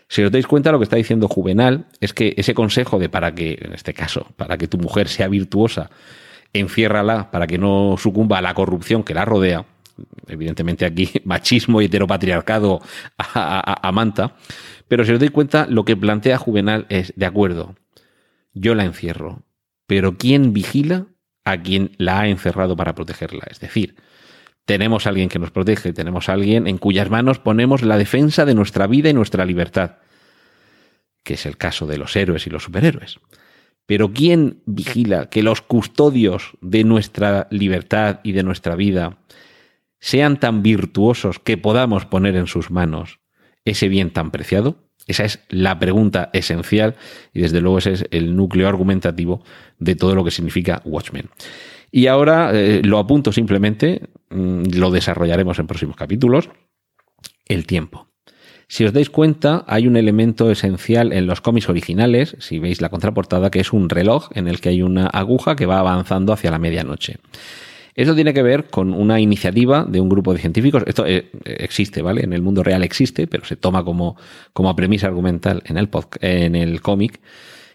Si 0.09 0.23
os 0.23 0.33
dais 0.33 0.49
cuenta, 0.49 0.73
lo 0.73 0.79
que 0.81 0.85
está 0.85 0.97
diciendo 0.97 1.29
Juvenal 1.29 1.87
es 2.01 2.13
que 2.13 2.35
ese 2.37 2.53
consejo 2.53 2.99
de 2.99 3.09
para 3.09 3.33
que, 3.33 3.59
en 3.63 3.73
este 3.73 3.95
caso, 3.95 4.27
para 4.37 4.59
que 4.59 4.67
tu 4.67 4.77
mujer 4.77 5.07
sea 5.07 5.29
virtuosa, 5.29 5.89
enciérrala 6.53 7.31
para 7.31 7.47
que 7.47 7.59
no 7.59 7.95
sucumba 7.97 8.39
a 8.39 8.43
la 8.43 8.55
corrupción 8.55 9.05
que 9.05 9.15
la 9.15 9.25
rodea, 9.25 9.67
evidentemente 10.27 10.85
aquí 10.85 11.11
machismo 11.25 11.81
y 11.81 11.87
heteropatriarcado 11.87 12.81
a, 13.19 13.89
a, 13.89 13.93
manta, 13.93 14.37
pero 14.89 15.05
si 15.05 15.13
os 15.13 15.21
dais 15.21 15.31
cuenta, 15.31 15.67
lo 15.67 15.85
que 15.85 15.97
plantea 15.97 16.39
Juvenal 16.39 16.87
es, 16.89 17.13
de 17.17 17.27
acuerdo, 17.27 17.77
yo 18.53 18.75
la 18.75 18.85
encierro, 18.85 19.43
pero 19.87 20.17
¿quién 20.19 20.53
vigila 20.53 21.07
a 21.45 21.61
quien 21.61 21.93
la 21.99 22.21
ha 22.21 22.29
encerrado 22.29 22.77
para 22.77 22.95
protegerla? 22.95 23.45
Es 23.51 23.61
decir, 23.61 23.97
tenemos 24.65 25.07
a 25.07 25.11
alguien 25.11 25.29
que 25.29 25.39
nos 25.39 25.51
protege, 25.51 25.93
tenemos 25.93 26.29
a 26.29 26.35
alguien 26.35 26.67
en 26.67 26.79
cuyas 26.79 27.11
manos 27.11 27.39
ponemos 27.39 27.83
la 27.83 27.99
defensa 27.99 28.45
de 28.45 28.55
nuestra 28.55 28.87
vida 28.87 29.09
y 29.09 29.15
nuestra 29.15 29.45
libertad, 29.45 29.97
que 31.25 31.35
es 31.35 31.45
el 31.45 31.57
caso 31.57 31.87
de 31.87 31.99
los 31.99 32.15
héroes 32.15 32.47
y 32.47 32.51
los 32.51 32.65
superhéroes. 32.65 33.19
Pero 33.87 34.13
¿quién 34.13 34.63
vigila 34.67 35.29
que 35.29 35.43
los 35.43 35.63
custodios 35.63 36.53
de 36.61 36.85
nuestra 36.85 37.49
libertad 37.51 38.21
y 38.23 38.31
de 38.31 38.45
nuestra 38.45 38.77
vida 38.77 39.19
sean 40.01 40.41
tan 40.41 40.63
virtuosos 40.63 41.39
que 41.39 41.57
podamos 41.57 42.07
poner 42.07 42.37
en 42.37 42.47
sus 42.47 42.71
manos 42.71 43.21
ese 43.65 43.89
bien 43.89 44.11
tan 44.11 44.31
preciado? 44.31 44.77
Esa 45.07 45.25
es 45.25 45.41
la 45.49 45.79
pregunta 45.79 46.31
esencial 46.33 46.97
y 47.33 47.41
desde 47.41 47.61
luego 47.61 47.79
ese 47.79 47.93
es 47.93 48.05
el 48.11 48.37
núcleo 48.37 48.69
argumentativo 48.69 49.43
de 49.79 49.97
todo 49.97 50.15
lo 50.15 50.25
que 50.25 50.31
significa 50.31 50.83
Watchmen. 50.85 51.31
Y 51.91 52.07
ahora 52.07 52.53
eh, 52.53 52.83
lo 52.85 52.99
apunto 52.99 53.33
simplemente, 53.33 54.11
mm, 54.31 54.75
lo 54.75 54.91
desarrollaremos 54.91 55.59
en 55.59 55.67
próximos 55.67 55.97
capítulos, 55.97 56.51
el 57.47 57.67
tiempo. 57.67 58.09
Si 58.69 58.85
os 58.85 58.93
dais 58.93 59.11
cuenta, 59.11 59.65
hay 59.67 59.89
un 59.89 59.97
elemento 59.97 60.49
esencial 60.49 61.13
en 61.13 61.27
los 61.27 61.41
cómics 61.41 61.69
originales, 61.69 62.37
si 62.39 62.61
veis 62.61 62.81
la 62.81 62.89
contraportada, 62.89 63.51
que 63.51 63.59
es 63.59 63.73
un 63.73 63.89
reloj 63.89 64.29
en 64.37 64.47
el 64.47 64.61
que 64.61 64.69
hay 64.69 64.83
una 64.83 65.09
aguja 65.09 65.57
que 65.57 65.67
va 65.67 65.81
avanzando 65.81 66.33
hacia 66.33 66.53
la 66.53 66.61
medianoche. 66.61 67.19
Eso 67.95 68.15
tiene 68.15 68.33
que 68.33 68.43
ver 68.43 68.69
con 68.69 68.95
una 68.95 69.21
iniciativa 69.21 69.85
de 69.85 70.01
un 70.01 70.09
grupo 70.09 70.33
de 70.33 70.41
científicos. 70.41 70.85
Esto 70.87 71.07
eh, 71.07 71.31
existe, 71.45 72.03
¿vale? 72.03 72.23
En 72.23 72.33
el 72.33 72.43
mundo 72.43 72.63
real 72.63 72.83
existe, 72.83 73.27
pero 73.27 73.45
se 73.45 73.57
toma 73.57 73.85
como, 73.85 74.17
como 74.53 74.75
premisa 74.77 75.07
argumental 75.07 75.63
en 75.67 75.77
el, 75.77 75.89
en 76.21 76.55
el 76.55 76.81
cómic. 76.81 77.21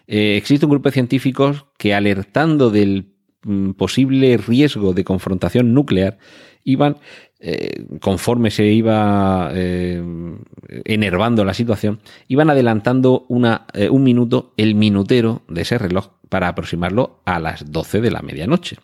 Eh, 0.06 0.36
existe 0.36 0.66
un 0.66 0.70
grupo 0.70 0.88
de 0.88 0.94
científicos 0.94 1.66
que 1.78 1.94
alertando 1.94 2.70
del 2.70 3.12
mm, 3.42 3.72
posible 3.72 4.36
riesgo 4.36 4.94
de 4.94 5.04
confrontación 5.04 5.74
nuclear 5.74 6.18
iban, 6.64 6.96
eh, 7.38 7.84
conforme 8.00 8.50
se 8.50 8.66
iba 8.66 9.52
enervando 10.84 11.44
la 11.44 11.54
situación, 11.54 12.00
iban 12.26 12.50
adelantando 12.50 13.24
una, 13.28 13.66
un 13.88 14.02
minuto 14.02 14.52
el 14.56 14.74
minutero 14.74 15.42
de 15.48 15.62
ese 15.62 15.78
reloj 15.78 16.08
para 16.28 16.48
aproximarlo 16.48 17.20
a 17.24 17.38
las 17.38 17.70
12 17.70 18.00
de 18.00 18.10
la 18.10 18.22
medianoche 18.22 18.78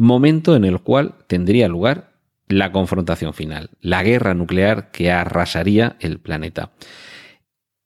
momento 0.00 0.56
en 0.56 0.64
el 0.64 0.80
cual 0.80 1.14
tendría 1.26 1.68
lugar 1.68 2.12
la 2.48 2.72
confrontación 2.72 3.34
final, 3.34 3.70
la 3.80 4.02
guerra 4.02 4.34
nuclear 4.34 4.90
que 4.90 5.10
arrasaría 5.10 5.96
el 6.00 6.18
planeta. 6.18 6.72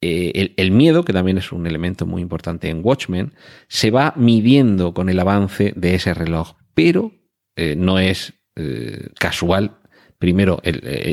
Eh, 0.01 0.53
el, 0.55 0.71
miedo, 0.71 1.03
que 1.03 1.13
también 1.13 1.37
es 1.37 1.51
un 1.51 1.67
elemento 1.67 2.05
muy 2.05 2.21
importante 2.21 2.69
en 2.69 2.79
Watchmen, 2.83 3.33
se 3.67 3.91
va 3.91 4.13
midiendo 4.15 4.93
con 4.93 5.09
el 5.09 5.19
avance 5.19 5.73
de 5.75 5.95
ese 5.95 6.13
reloj, 6.13 6.55
pero 6.73 7.11
eh, 7.57 7.75
no 7.75 7.99
es 7.99 8.33
eh, 8.55 9.09
casual 9.19 9.79
primero 10.17 10.61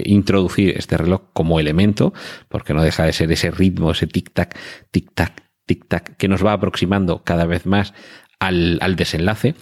introducir 0.04 0.74
este 0.78 0.96
reloj 0.96 1.32
como 1.32 1.58
elemento, 1.58 2.14
porque 2.48 2.72
no 2.72 2.82
deja 2.82 3.04
de 3.04 3.12
ser 3.12 3.30
ese 3.32 3.50
ritmo, 3.50 3.90
ese 3.90 4.06
tic-tac, 4.06 4.56
tic-tac, 4.92 5.32
tic-tac, 5.66 6.16
que 6.16 6.28
nos 6.28 6.46
va 6.46 6.52
aproximando 6.52 7.24
cada 7.24 7.44
vez 7.44 7.66
más 7.66 7.92
al, 8.38 8.78
al 8.80 8.94
desenlace 8.94 9.56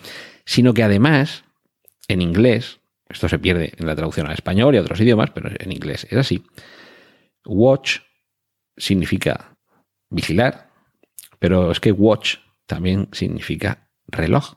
sino 0.51 0.75
que 0.75 0.83
además, 0.83 1.45
en 2.09 2.21
inglés, 2.21 2.81
esto 3.09 3.29
se 3.29 3.39
pierde 3.39 3.73
en 3.77 3.87
la 3.87 3.95
traducción 3.95 4.27
al 4.27 4.33
español 4.33 4.75
y 4.75 4.79
a 4.79 4.81
otros 4.81 5.01
idiomas, 5.01 5.31
pero 5.31 5.49
en 5.57 5.71
inglés 5.71 6.09
es 6.11 6.19
así, 6.19 6.43
watch 7.47 7.99
significa 8.77 9.57
vigilar, 10.09 10.73
pero 11.39 11.71
es 11.71 11.79
que 11.79 11.93
watch 11.93 12.39
también 12.67 13.07
significa 13.13 13.93
reloj. 14.09 14.55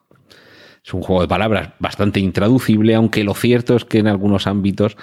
Es 0.83 0.95
un 0.95 1.03
juego 1.03 1.21
de 1.21 1.27
palabras 1.27 1.73
bastante 1.77 2.19
intraducible, 2.19 2.95
aunque 2.95 3.23
lo 3.23 3.35
cierto 3.35 3.75
es 3.75 3.85
que 3.85 3.99
en 3.99 4.07
algunos 4.07 4.47
ámbitos 4.47 4.97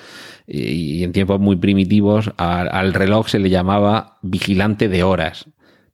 y 0.49 1.05
en 1.05 1.13
tiempos 1.13 1.39
muy 1.39 1.55
primitivos 1.55 2.33
al 2.37 2.95
reloj 2.95 3.29
se 3.29 3.39
le 3.39 3.49
llamaba 3.49 4.19
vigilante 4.23 4.89
de 4.89 5.05
horas 5.05 5.47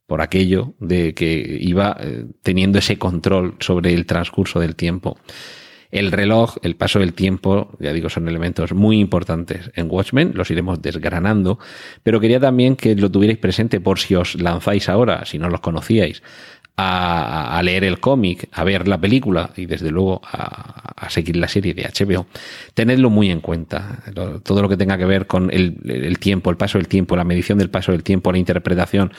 por 0.07 0.21
aquello 0.21 0.73
de 0.79 1.13
que 1.13 1.57
iba 1.59 1.95
eh, 1.99 2.25
teniendo 2.41 2.79
ese 2.79 2.97
control 2.97 3.55
sobre 3.59 3.93
el 3.93 4.05
transcurso 4.05 4.59
del 4.59 4.75
tiempo. 4.75 5.17
El 5.89 6.11
reloj, 6.11 6.57
el 6.63 6.75
paso 6.75 6.99
del 6.99 7.13
tiempo, 7.13 7.69
ya 7.79 7.93
digo, 7.93 8.09
son 8.09 8.27
elementos 8.27 8.73
muy 8.73 8.99
importantes 8.99 9.71
en 9.73 9.87
Watchmen, 9.89 10.31
los 10.33 10.51
iremos 10.51 10.81
desgranando, 10.81 11.59
pero 12.03 12.19
quería 12.19 12.41
también 12.41 12.75
que 12.75 12.95
lo 12.95 13.09
tuvierais 13.09 13.39
presente 13.39 13.79
por 13.79 13.99
si 13.99 14.15
os 14.15 14.35
lanzáis 14.35 14.89
ahora, 14.89 15.25
si 15.25 15.39
no 15.39 15.49
los 15.49 15.61
conocíais, 15.61 16.21
a, 16.77 17.59
leer 17.63 17.83
el 17.83 17.99
cómic, 17.99 18.49
a 18.51 18.63
ver 18.63 18.87
la 18.87 18.99
película 18.99 19.49
y 19.55 19.65
desde 19.65 19.89
luego 19.89 20.21
a, 20.23 21.09
seguir 21.09 21.37
la 21.37 21.47
serie 21.47 21.73
de 21.73 21.83
HBO, 21.83 22.27
tenedlo 22.73 23.09
muy 23.09 23.31
en 23.31 23.39
cuenta. 23.39 24.03
Todo 24.43 24.61
lo 24.61 24.69
que 24.69 24.77
tenga 24.77 24.97
que 24.97 25.05
ver 25.05 25.25
con 25.25 25.49
el, 25.51 26.19
tiempo, 26.19 26.49
el 26.49 26.57
paso 26.57 26.77
del 26.77 26.87
tiempo, 26.87 27.15
la 27.15 27.23
medición 27.23 27.57
del 27.57 27.69
paso 27.69 27.91
del 27.91 28.03
tiempo, 28.03 28.31
la 28.31 28.37
interpretación 28.37 29.11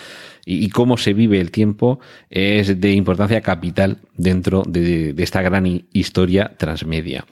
y, 0.49 0.71
cómo 0.71 0.97
se 0.97 1.13
vive 1.13 1.41
el 1.41 1.51
tiempo 1.51 2.01
es 2.31 2.81
de 2.81 2.93
importancia 2.93 3.43
capital 3.43 3.99
dentro 4.17 4.63
de, 4.67 5.15
esta 5.19 5.43
gran 5.43 5.85
historia 5.93 6.55
transmedia. 6.57 7.27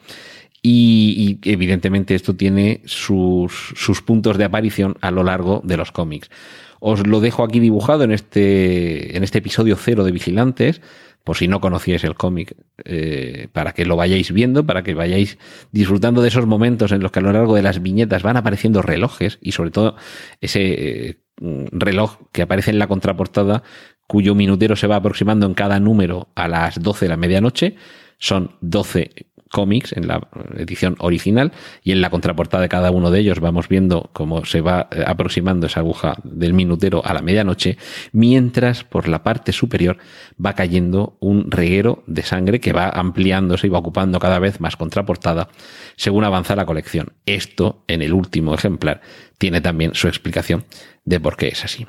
Y, 0.63 1.39
evidentemente 1.45 2.15
esto 2.15 2.37
tiene 2.37 2.83
sus, 2.85 3.73
sus 3.75 4.03
puntos 4.03 4.37
de 4.37 4.45
aparición 4.45 4.97
a 5.01 5.11
lo 5.11 5.25
largo 5.25 5.63
de 5.65 5.79
los 5.79 5.93
cómics. 5.93 6.31
Os 6.79 7.07
lo 7.07 7.21
dejo 7.21 7.43
aquí 7.43 7.59
dibujado 7.59 8.05
en 8.05 8.13
este, 8.13 9.17
en 9.17 9.25
este 9.25 9.39
episodio 9.39 9.77
cero 9.77 10.05
de 10.05 10.13
Vigilantes, 10.13 10.83
por 11.25 11.39
si 11.39 11.49
no 11.49 11.61
conocíais 11.61 12.05
el 12.05 12.15
cómic, 12.15 12.55
eh, 12.85 13.49
para 13.53 13.73
que 13.73 13.87
lo 13.87 13.97
vayáis 13.97 14.31
viendo, 14.31 14.67
para 14.67 14.83
que 14.83 14.95
vayáis 14.95 15.39
disfrutando 15.73 16.21
de 16.21 16.29
esos 16.29 16.47
momentos 16.47 16.93
en 16.93 17.01
los 17.01 17.11
que 17.11 17.21
a 17.21 17.23
lo 17.23 17.33
largo 17.33 17.57
de 17.57 17.63
las 17.63 17.83
viñetas 17.83 18.23
van 18.23 18.37
apareciendo 18.37 18.83
relojes 18.83 19.39
y 19.41 19.53
sobre 19.53 19.71
todo 19.71 19.97
ese 20.41 20.61
eh, 21.09 21.17
reloj 21.39 22.19
que 22.33 22.43
aparece 22.43 22.71
en 22.71 22.79
la 22.79 22.87
contraportada 22.87 23.63
cuyo 24.07 24.35
minutero 24.35 24.77
se 24.77 24.87
va 24.87 24.97
aproximando 24.97 25.47
en 25.47 25.55
cada 25.55 25.81
número 25.81 26.29
a 26.35 26.49
las 26.49 26.81
12 26.81 27.07
de 27.07 27.09
la 27.09 27.17
medianoche. 27.17 27.77
Son 28.19 28.57
12 28.61 29.11
cómics 29.51 29.93
en 29.93 30.09
la 30.09 30.29
edición 30.57 30.97
original 30.99 31.53
y 31.83 31.93
en 31.93 32.01
la 32.01 32.11
contraportada 32.11 32.63
de 32.63 32.69
cada 32.69 32.91
uno 32.91 33.11
de 33.11 33.21
ellos 33.21 33.41
vamos 33.41 33.69
viendo 33.69 34.11
cómo 34.13 34.45
se 34.45 34.61
va 34.61 34.89
eh, 34.91 35.05
aproximando 35.07 35.67
esa 35.67 35.81
aguja 35.81 36.15
del 36.25 36.55
minutero 36.55 37.03
a 37.05 37.15
la 37.15 37.23
medianoche, 37.23 37.79
mientras 38.13 38.85
por 38.85 39.09
la 39.09 39.23
parte 39.23 39.53
superior 39.53 39.99
va 40.45 40.55
cayendo 40.55 41.17
un 41.21 41.51
reguero 41.51 42.03
de 42.07 42.23
sangre 42.23 42.61
que 42.61 42.73
va 42.73 42.89
ampliándose 42.89 43.67
y 43.67 43.71
va 43.71 43.79
ocupando 43.79 44.19
cada 44.19 44.39
vez 44.39 44.61
más 44.61 44.77
contraportada 44.77 45.49
según 45.97 46.25
avanza 46.25 46.57
la 46.57 46.67
colección. 46.67 47.13
Esto 47.27 47.85
en 47.89 48.03
el 48.03 48.13
último 48.13 48.55
ejemplar 48.55 49.01
tiene 49.39 49.61
también 49.61 49.95
su 49.95 50.09
explicación 50.09 50.65
de 51.05 51.21
por 51.21 51.37
qué 51.37 51.49
es 51.49 51.65
así. 51.65 51.87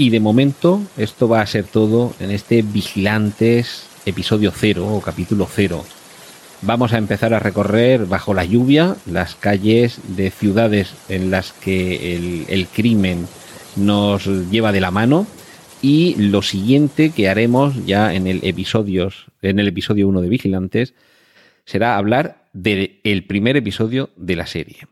Y 0.00 0.10
de 0.10 0.20
momento 0.20 0.80
esto 0.96 1.28
va 1.28 1.40
a 1.40 1.46
ser 1.46 1.64
todo 1.64 2.14
en 2.20 2.30
este 2.30 2.62
Vigilantes 2.62 3.88
episodio 4.06 4.52
0 4.54 4.86
o 4.86 5.00
capítulo 5.00 5.48
0. 5.50 5.84
Vamos 6.62 6.92
a 6.92 6.98
empezar 6.98 7.34
a 7.34 7.40
recorrer 7.40 8.06
bajo 8.06 8.32
la 8.32 8.44
lluvia 8.44 8.94
las 9.06 9.34
calles 9.34 9.98
de 10.16 10.30
ciudades 10.30 10.94
en 11.08 11.32
las 11.32 11.50
que 11.50 12.14
el, 12.48 12.68
crimen 12.68 13.26
nos 13.74 14.26
lleva 14.52 14.70
de 14.70 14.80
la 14.80 14.92
mano 14.92 15.26
y 15.82 16.14
lo 16.14 16.42
siguiente 16.42 17.10
que 17.10 17.28
haremos 17.28 17.84
ya 17.84 18.14
en 18.14 18.28
el 18.28 18.38
episodios 18.44 19.26
en 19.42 19.58
el 19.58 19.66
episodio 19.66 20.06
1 20.06 20.20
de 20.20 20.28
Vigilantes 20.28 20.94
será 21.64 21.96
hablar 21.96 22.44
del 22.52 23.24
primer 23.26 23.56
episodio 23.56 24.10
de 24.16 24.36
la 24.36 24.46
serie. 24.46 24.86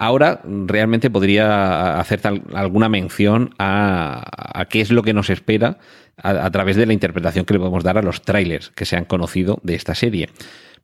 Ahora 0.00 0.40
realmente 0.44 1.10
podría 1.10 1.98
hacer 1.98 2.20
alguna 2.54 2.88
mención 2.88 3.50
a, 3.58 4.64
qué 4.70 4.80
es 4.80 4.92
lo 4.92 5.02
que 5.02 5.12
nos 5.12 5.28
espera 5.28 5.78
a, 6.16 6.46
a, 6.46 6.50
través 6.52 6.76
de 6.76 6.86
la 6.86 6.92
interpretación 6.92 7.44
que 7.44 7.54
le 7.54 7.58
podemos 7.58 7.82
dar 7.82 7.98
a 7.98 8.02
los 8.02 8.22
trailers 8.22 8.70
que 8.70 8.84
se 8.84 8.96
han 8.96 9.06
conocido 9.06 9.58
de 9.64 9.74
esta 9.74 9.96
serie. 9.96 10.28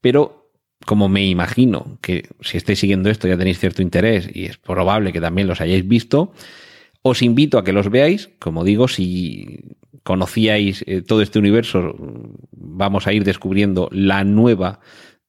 Pero 0.00 0.50
como 0.84 1.08
me 1.08 1.24
imagino 1.26 1.98
que 2.00 2.28
si 2.40 2.56
estáis 2.56 2.80
siguiendo 2.80 3.08
esto 3.08 3.28
ya 3.28 3.38
tenéis 3.38 3.58
cierto 3.58 3.82
interés 3.82 4.28
y 4.32 4.46
es 4.46 4.58
probable 4.58 5.12
que 5.12 5.20
también 5.20 5.46
los 5.46 5.60
hayáis 5.60 5.86
visto, 5.86 6.32
os 7.02 7.22
invito 7.22 7.58
a 7.58 7.64
que 7.64 7.72
los 7.72 7.90
veáis. 7.90 8.30
Como 8.38 8.64
digo, 8.64 8.88
si 8.88 9.76
conocíais 10.02 10.84
eh, 10.86 11.02
todo 11.02 11.22
este 11.22 11.38
universo, 11.38 11.94
vamos 12.52 13.06
a 13.06 13.12
ir 13.12 13.24
descubriendo 13.24 13.88
la 13.92 14.24
nueva 14.24 14.80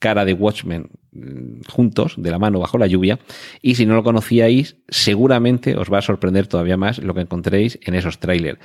cara 0.06 0.24
de 0.24 0.34
Watchmen 0.34 0.90
mm, 1.14 1.62
juntos, 1.68 2.14
de 2.16 2.30
la 2.30 2.38
mano 2.38 2.60
bajo 2.60 2.78
la 2.78 2.86
lluvia. 2.86 3.18
Y 3.64 3.74
si 3.74 3.88
no 3.88 3.96
lo 3.96 4.04
conocíais, 4.04 4.76
seguramente 4.88 5.76
os 5.76 5.92
va 5.92 5.98
a 5.98 6.04
sorprender 6.04 6.46
todavía 6.46 6.78
más 6.78 7.00
lo 7.00 7.16
que 7.16 7.22
encontréis 7.22 7.80
en 7.82 7.96
esos 7.96 8.20
trailers. 8.20 8.60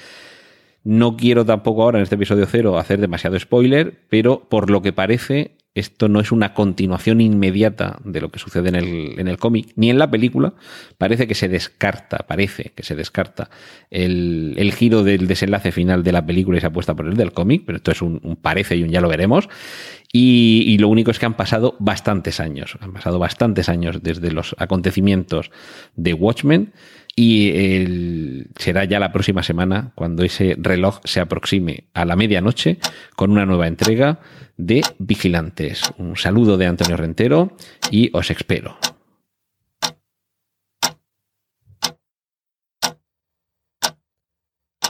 No 0.84 1.16
quiero 1.16 1.46
tampoco 1.46 1.82
ahora 1.82 1.98
en 1.98 2.02
este 2.02 2.16
episodio 2.16 2.44
cero 2.44 2.78
hacer 2.78 3.00
demasiado 3.00 3.40
spoiler, 3.40 4.00
pero 4.10 4.50
por 4.50 4.68
lo 4.68 4.82
que 4.82 4.92
parece 4.92 5.56
esto 5.74 6.08
no 6.08 6.20
es 6.20 6.32
una 6.32 6.52
continuación 6.52 7.20
inmediata 7.20 7.98
de 8.04 8.20
lo 8.20 8.30
que 8.30 8.40
sucede 8.40 8.70
en 8.70 8.74
el, 8.74 9.20
en 9.20 9.28
el 9.28 9.38
cómic, 9.38 9.72
ni 9.76 9.88
en 9.88 9.98
la 9.98 10.10
película. 10.10 10.54
Parece 10.98 11.28
que 11.28 11.36
se 11.36 11.48
descarta, 11.48 12.18
parece 12.26 12.72
que 12.74 12.82
se 12.82 12.96
descarta 12.96 13.50
el, 13.88 14.54
el, 14.58 14.72
giro 14.72 15.04
del 15.04 15.28
desenlace 15.28 15.70
final 15.70 16.02
de 16.02 16.12
la 16.12 16.26
película 16.26 16.58
y 16.58 16.60
se 16.60 16.66
apuesta 16.66 16.94
por 16.94 17.06
el 17.06 17.16
del 17.16 17.32
cómic, 17.32 17.62
pero 17.64 17.76
esto 17.76 17.92
es 17.92 18.02
un, 18.02 18.20
un 18.24 18.34
parece 18.34 18.76
y 18.76 18.82
un 18.82 18.90
ya 18.90 19.00
lo 19.00 19.08
veremos. 19.08 19.48
Y, 20.12 20.64
y, 20.66 20.78
lo 20.78 20.88
único 20.88 21.12
es 21.12 21.20
que 21.20 21.26
han 21.26 21.36
pasado 21.36 21.76
bastantes 21.78 22.40
años, 22.40 22.76
han 22.80 22.92
pasado 22.92 23.20
bastantes 23.20 23.68
años 23.68 24.02
desde 24.02 24.32
los 24.32 24.56
acontecimientos 24.58 25.52
de 25.94 26.14
Watchmen 26.14 26.72
y 27.16 28.44
será 28.56 28.84
ya 28.84 29.00
la 29.00 29.12
próxima 29.12 29.42
semana 29.42 29.92
cuando 29.94 30.22
ese 30.22 30.56
reloj 30.58 31.00
se 31.04 31.20
aproxime 31.20 31.88
a 31.94 32.04
la 32.04 32.16
medianoche 32.16 32.78
con 33.16 33.30
una 33.30 33.46
nueva 33.46 33.66
entrega 33.66 34.20
de 34.56 34.82
Vigilantes. 34.98 35.82
Un 35.98 36.16
saludo 36.16 36.56
de 36.56 36.66
Antonio 36.66 36.96
Rentero 36.96 37.56
y 37.90 38.10
os 38.16 38.30
espero. 38.30 38.78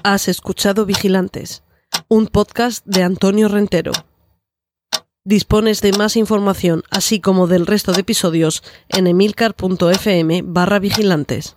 Has 0.03 0.29
escuchado 0.29 0.87
Vigilantes, 0.87 1.63
un 2.09 2.27
podcast 2.27 2.85
de 2.87 3.03
Antonio 3.03 3.49
Rentero. 3.49 3.93
Dispones 5.25 5.83
de 5.83 5.93
más 5.93 6.17
información, 6.17 6.83
así 6.91 7.21
como 7.21 7.47
del 7.47 7.67
resto 7.67 7.93
de 7.93 8.01
episodios, 8.01 8.63
en 8.89 9.07
emilcar.fm 9.07 10.43
barra 10.43 10.79
vigilantes. 10.79 11.57